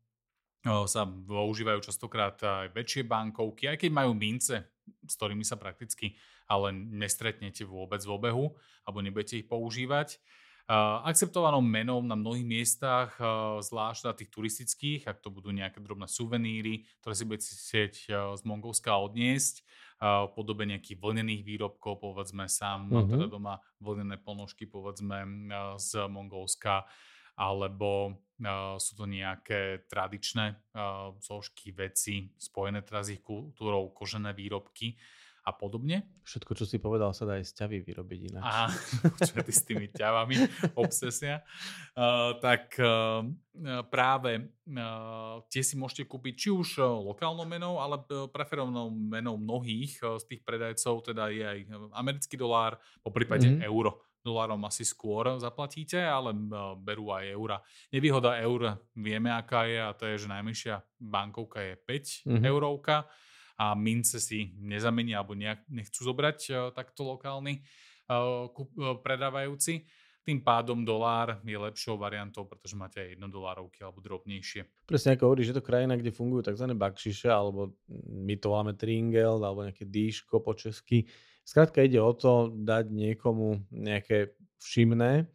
[0.66, 4.66] sa používajú častokrát aj väčšie bankovky, aj keď majú mince,
[5.06, 8.46] s ktorými sa prakticky ale nestretnete vôbec v obehu,
[8.86, 10.22] alebo nebudete ich používať.
[10.66, 15.78] Uh, akceptovanou menou na mnohých miestach, uh, zvlášť na tých turistických, ak to budú nejaké
[15.78, 19.62] drobné suveníry, ktoré si budete chcieť uh, z Mongolska odniesť,
[19.96, 23.08] v podobe nejakých vlnených výrobkov, povedzme sám, uh-huh.
[23.08, 25.24] teda doma vlnené ponožky, povedzme
[25.80, 26.84] z Mongolska,
[27.40, 28.20] alebo
[28.76, 30.60] sú to nejaké tradičné
[31.24, 35.00] zložky, veci spojené teraz ich kultúrou, kožené výrobky
[35.46, 36.10] a podobne.
[36.26, 38.44] Všetko, čo si povedal, sa dá aj z ťavy vyrobiť inak.
[38.50, 38.68] Aha,
[39.22, 40.36] čo ty s tými ťavami,
[40.74, 41.46] obsesia.
[41.94, 43.22] Uh, tak uh,
[43.94, 48.02] práve uh, tie si môžete kúpiť či už lokálnou menou, ale
[48.34, 51.60] preferovnou menou mnohých z tých predajcov, teda je aj
[51.94, 53.70] americký dolár, po prípade mm-hmm.
[53.70, 56.34] euro dolárom asi skôr zaplatíte, ale
[56.82, 57.58] berú aj eura.
[57.94, 62.44] Nevýhoda eur vieme, aká je a to je, že najmenšia bankovka je 5 mm-hmm.
[62.50, 63.06] eurovka
[63.56, 67.64] a mince si nezamenia alebo nejak nechcú zobrať uh, takto lokálny
[68.12, 68.48] uh,
[69.00, 69.88] predávajúci.
[70.26, 74.90] Tým pádom dolár je lepšou variantou, pretože máte aj dolárovky alebo drobnejšie.
[74.90, 76.66] Presne ako hovoríš, že to krajina, kde fungujú tzv.
[76.74, 77.78] bakšiše, alebo
[78.10, 81.06] my to voláme tringel, alebo nejaké dýško po česky.
[81.46, 85.30] Skrátka ide o to dať niekomu nejaké všimné,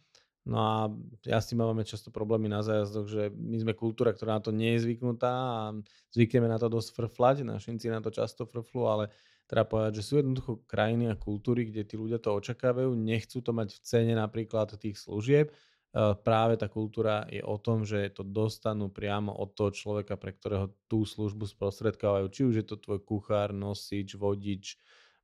[0.51, 0.90] No a
[1.30, 4.51] ja s tým máme často problémy na zájazdoch, že my sme kultúra, ktorá na to
[4.51, 5.61] nie je zvyknutá a
[6.11, 9.14] zvykneme na to dosť frflať, našinci na to často frflu, ale
[9.46, 13.55] treba povedať, že sú jednoducho krajiny a kultúry, kde tí ľudia to očakávajú, nechcú to
[13.55, 15.55] mať v cene napríklad tých služieb.
[15.55, 15.55] E,
[16.18, 20.74] práve tá kultúra je o tom, že to dostanú priamo od toho človeka, pre ktorého
[20.90, 22.26] tú službu sprostredkávajú.
[22.26, 24.74] Či už je to tvoj kuchár, nosič, vodič,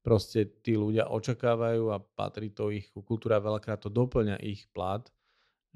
[0.07, 5.03] proste tí ľudia očakávajú a patrí to ich kultúra, veľakrát to doplňa ich plat,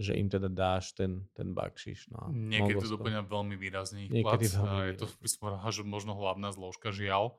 [0.00, 2.08] že im teda dáš ten, ten bakšiš.
[2.08, 4.64] No Niekedy to doplňa veľmi výrazný ich Niekedy plat.
[4.64, 7.36] Veľmi je to by som že možno hlavná zložka, žiaľ.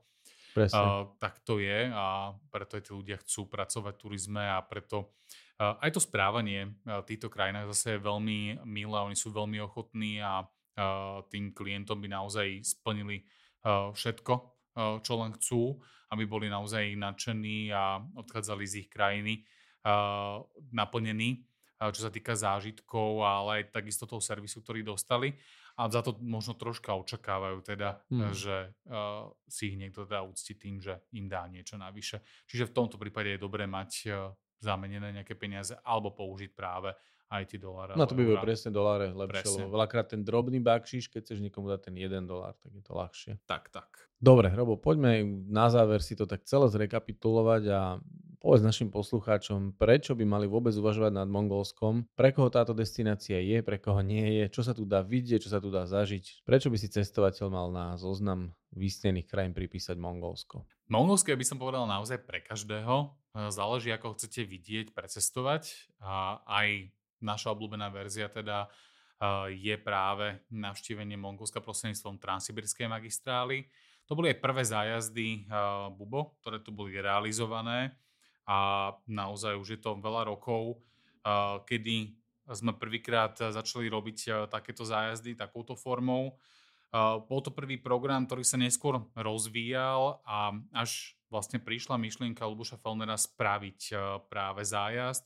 [0.52, 0.84] Presne.
[0.84, 5.16] Uh, tak to je a preto aj tí ľudia chcú pracovať v turizme a preto
[5.64, 10.20] uh, aj to správanie v týchto krajinách zase je veľmi milé, oni sú veľmi ochotní
[10.20, 13.24] a uh, tým klientom by naozaj splnili
[13.64, 14.34] uh, všetko,
[15.04, 15.84] čo len chcú,
[16.16, 19.44] aby boli naozaj nadšení a odchádzali z ich krajiny
[20.72, 21.44] naplnení,
[21.90, 25.34] čo sa týka zážitkov, ale aj takisto toho servisu, ktorý dostali.
[25.82, 28.30] A za to možno troška očakávajú teda, hmm.
[28.38, 32.22] že uh, si ich niekto teda úcti tým, že im dá niečo navyše.
[32.46, 34.30] Čiže v tomto prípade je dobré mať uh,
[34.62, 36.94] zamenené nejaké peniaze alebo použiť práve
[37.32, 37.96] aj tie doláre.
[37.96, 39.64] No to by bolo presne doláre lepšie, presne.
[39.64, 42.92] lebo veľakrát ten drobný bakšiš, keď chceš niekomu dať ten jeden dolár, tak je to
[42.92, 43.32] ľahšie.
[43.48, 43.88] Tak, tak.
[44.20, 47.82] Dobre, Robo, poďme na záver si to tak celé zrekapitulovať a
[48.42, 53.62] povedz našim poslucháčom, prečo by mali vôbec uvažovať nad Mongolskom, pre koho táto destinácia je,
[53.62, 56.74] pre koho nie je, čo sa tu dá vidieť, čo sa tu dá zažiť, prečo
[56.74, 60.66] by si cestovateľ mal na zoznam vysnených krajín pripísať Mongolsko.
[60.90, 63.14] Mongolsko by som povedal naozaj pre každého.
[63.32, 68.68] Záleží, ako chcete vidieť, precestovať a aj naša obľúbená verzia teda
[69.54, 73.70] je práve navštívenie Mongolska prostredníctvom Transsibirskej magistrály.
[74.10, 75.46] To boli aj prvé zájazdy
[75.94, 77.96] Bubo, ktoré tu boli realizované
[78.48, 80.82] a naozaj už je to veľa rokov,
[81.70, 82.18] kedy
[82.52, 86.36] sme prvýkrát začali robiť takéto zájazdy takouto formou.
[87.26, 93.16] Bol to prvý program, ktorý sa neskôr rozvíjal a až vlastne prišla myšlienka Luboša Felnera
[93.16, 93.96] spraviť
[94.28, 95.24] práve zájazd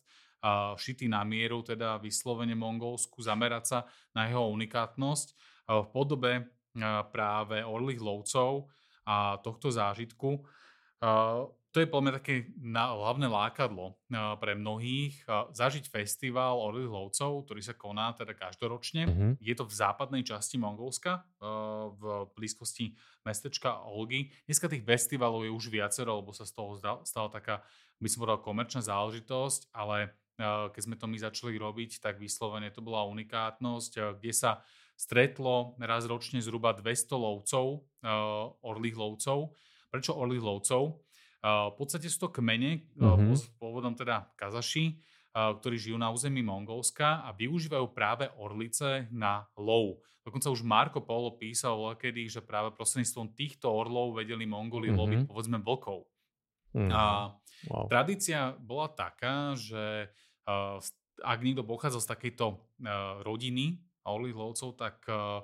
[0.78, 3.80] šitý na mieru, teda vyslovene mongolsku, zamerať sa
[4.14, 5.28] na jeho unikátnosť
[5.66, 6.46] v podobe
[7.10, 8.70] práve orlých lovcov
[9.10, 10.46] a tohto zážitku.
[11.76, 14.00] To je podľa mňa také hlavné lákadlo
[14.40, 15.28] pre mnohých.
[15.52, 19.04] Zažiť festival orlých lovcov, ktorý sa koná teda každoročne.
[19.04, 19.36] Uh-huh.
[19.44, 21.28] Je to v západnej časti Mongolska,
[22.00, 22.96] v blízkosti
[23.28, 24.32] mestečka Olgy.
[24.48, 27.60] Dneska tých festivalov je už viacero, lebo sa z toho stala taká,
[28.00, 32.80] by som povedal, komerčná záležitosť, ale keď sme to my začali robiť, tak vyslovene to
[32.80, 34.64] bola unikátnosť, kde sa
[34.96, 37.84] stretlo raz ročne zhruba 200 lovcov,
[38.64, 39.52] orlých lovcov.
[39.92, 41.04] Prečo orlých lovcov?
[41.44, 43.60] V podstate sú to kmene, mm-hmm.
[43.60, 45.00] pôvodom teda kazaši,
[45.36, 50.00] ktorí žijú na území Mongolska a využívajú práve orlice na lov.
[50.26, 55.02] Dokonca už Marko Polo písal kedy, že práve prostredníctvom týchto orlov vedeli Mongoli mm-hmm.
[55.04, 56.08] loviť povedzme vlkov.
[56.74, 56.92] Mm-hmm.
[56.92, 57.04] A
[57.70, 57.86] wow.
[57.88, 60.10] tradícia bola taká, že
[60.50, 60.82] uh,
[61.22, 62.58] ak niekto pochádzal z takejto uh,
[63.22, 65.40] rodiny orlých lovcov, tak uh,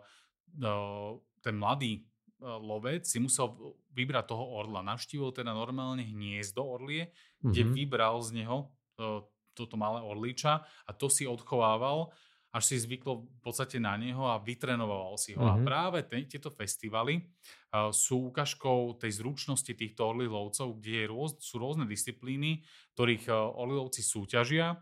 [1.39, 2.04] ten mladý
[2.42, 3.54] lovec si musel
[3.94, 4.82] vybrať toho orla.
[4.82, 7.50] Navštívil teda normálne hniezdo orlie, mm-hmm.
[7.54, 7.72] kde mhm.
[7.78, 8.58] vybral z neho
[8.98, 9.22] uh,
[9.54, 12.10] toto malé orliča a to si odchovával
[12.52, 15.39] až si zvyklo v podstate na neho a vytrenoval si ho.
[15.39, 15.56] Mm-hmm.
[15.56, 15.66] A mhm.
[15.66, 21.64] práve te, tieto festivaly uh, sú ukážkou tej zručnosti týchto orlilovcov, kde je rôz, sú
[21.64, 22.60] rôzne disciplíny,
[23.00, 24.76] ktorých uh, orlilovci súťažia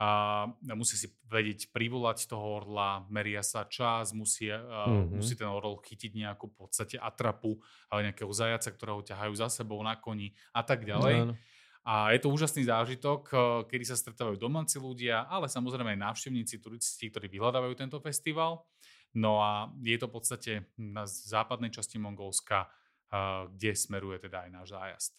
[0.00, 5.12] a musí si vedieť privolať toho orla, meria sa čas, musí, mm-hmm.
[5.12, 7.60] musí ten orol chytiť nejakú v podstate atrapu,
[7.92, 11.28] ale nejakého zajaca, ktorého ťahajú za sebou na koni a tak ďalej.
[11.28, 11.36] Mm-hmm.
[11.84, 13.38] A je to úžasný zážitok, eh,
[13.68, 18.64] kedy sa stretávajú domáci ľudia, ale samozrejme aj návštevníci, turisti, ktorí vyhľadávajú tento festival.
[19.16, 24.50] No a je to v podstate na západnej časti Mongolska, eh, kde smeruje teda aj
[24.52, 25.12] náš zájazd.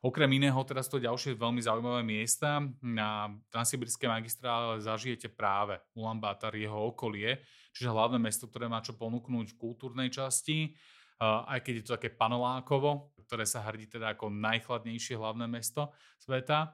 [0.00, 2.64] Okrem iného, teraz to ďalšie veľmi zaujímavé miesta.
[2.80, 7.44] Na Transsibirskej magistrále zažijete práve Ulaanbaatar, jeho okolie,
[7.76, 10.72] čiže hlavné mesto, ktoré má čo ponúknuť v kultúrnej časti,
[11.20, 16.72] aj keď je to také panolákovo, ktoré sa hrdí teda ako najchladnejšie hlavné mesto sveta,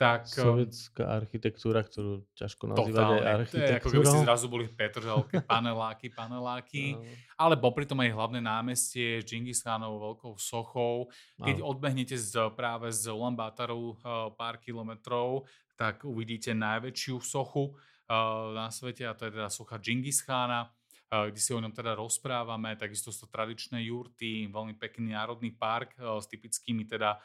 [0.00, 0.24] tak...
[0.32, 3.76] Sovietská architektúra, ktorú ťažko nazývať aj architektúrou.
[3.76, 6.84] Ako keby si zrazu boli v Petržalke, paneláky, paneláky.
[7.00, 7.04] No.
[7.40, 11.08] Ale popri tom aj hlavné námestie s Džingis Khanovou veľkou sochou.
[11.40, 11.72] Keď no.
[11.72, 13.96] odbehnete z, práve z Ulaanbaatarov uh,
[14.36, 20.24] pár kilometrov, tak uvidíte najväčšiu sochu uh, na svete a to je teda socha Džingis
[20.24, 20.68] Khana
[21.10, 25.98] kde si o ňom teda rozprávame, takisto sú to tradičné jurty, veľmi pekný národný park
[25.98, 27.18] s typickými teda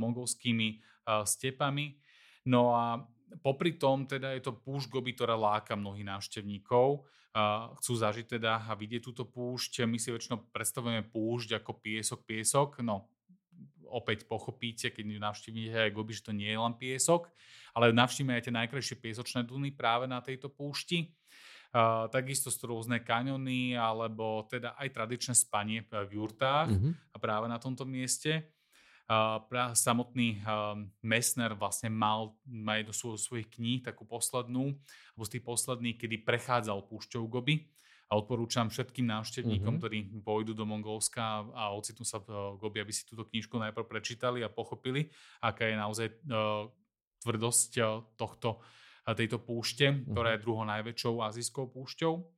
[0.00, 0.80] mongolskými
[1.28, 2.00] stepami.
[2.48, 3.04] No a
[3.44, 7.04] popri tom teda je to púšť Gobi, ktorá láka mnohých návštevníkov.
[7.78, 9.84] Chcú zažiť teda a vidieť túto púšť.
[9.84, 12.80] My si väčšinou predstavujeme púšť ako piesok, piesok.
[12.80, 13.12] No,
[13.86, 17.28] opäť pochopíte, keď navštívite aj Gobi, že to nie je len piesok,
[17.76, 21.12] ale navštívime aj tie najkrajšie piesočné duny práve na tejto púšti.
[21.68, 27.12] Uh, takisto sú rôzne kaňony alebo teda aj tradičné spanie v jurtách mm-hmm.
[27.12, 28.40] a práve na tomto mieste.
[29.08, 34.76] Uh, samotný uh, Messner vlastne mal, mal do svojich kníh takú poslednú,
[35.16, 37.72] alebo z tých posledných, kedy prechádzal púšťou Gobi
[38.12, 39.80] a odporúčam všetkým návštevníkom, mm-hmm.
[39.80, 44.44] ktorí pôjdu do Mongolska a ocitnú sa v Gobi, aby si túto knižku najprv prečítali
[44.44, 45.08] a pochopili,
[45.40, 46.68] aká je naozaj uh,
[47.24, 50.12] tvrdosť uh, tohto, uh, tejto púšte, mm-hmm.
[50.12, 52.28] ktorá je druhou najväčšou azijskou púšťou.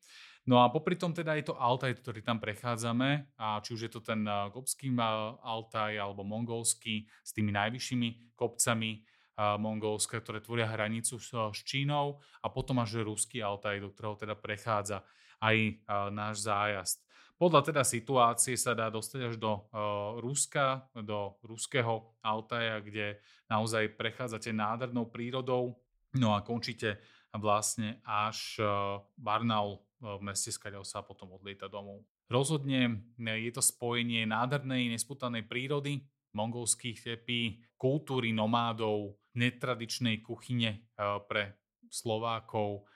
[0.51, 3.93] No a popri tom teda je to Altaj, ktorý tam prechádzame, a či už je
[3.95, 4.91] to ten kopský
[5.47, 9.07] Altaj alebo mongolský s tými najvyššími kopcami
[9.39, 11.31] Mongolska, ktoré tvoria hranicu s,
[11.63, 15.07] Čínou a potom až ruský Altaj, do ktorého teda prechádza
[15.39, 16.99] aj náš zájazd.
[17.39, 19.71] Podľa teda situácie sa dá dostať až do
[20.19, 25.79] Ruska, do ruského Altaja, kde naozaj prechádzate nádhernou prírodou,
[26.19, 26.99] no a končíte
[27.39, 28.59] vlastne až
[29.15, 32.09] Barnaul v meste, z sa potom odlieta domov.
[32.33, 41.61] Rozhodne je to spojenie nádhernej, nesputanej prírody, mongolských tepí, kultúry nomádov, netradičnej kuchyne eh, pre
[41.91, 42.87] Slovákov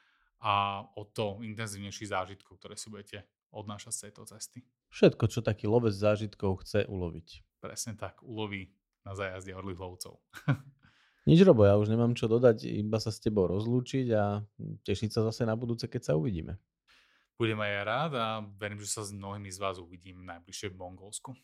[0.45, 4.59] a o to intenzívnejších zážitkov, ktoré si budete odnášať z tejto cesty.
[4.95, 7.59] Všetko, čo taký lovec zážitkov chce uloviť.
[7.59, 8.71] Presne tak, uloví
[9.03, 10.21] na zajazde orlých lovcov.
[11.29, 14.45] Nič Robo, ja už nemám čo dodať, iba sa s tebou rozlúčiť a
[14.85, 16.61] tešiť sa zase na budúce, keď sa uvidíme.
[17.35, 18.27] Budem aj rád a
[18.59, 21.35] verím, že sa s mnohými z vás uvidím najbližšie v Mongolsku.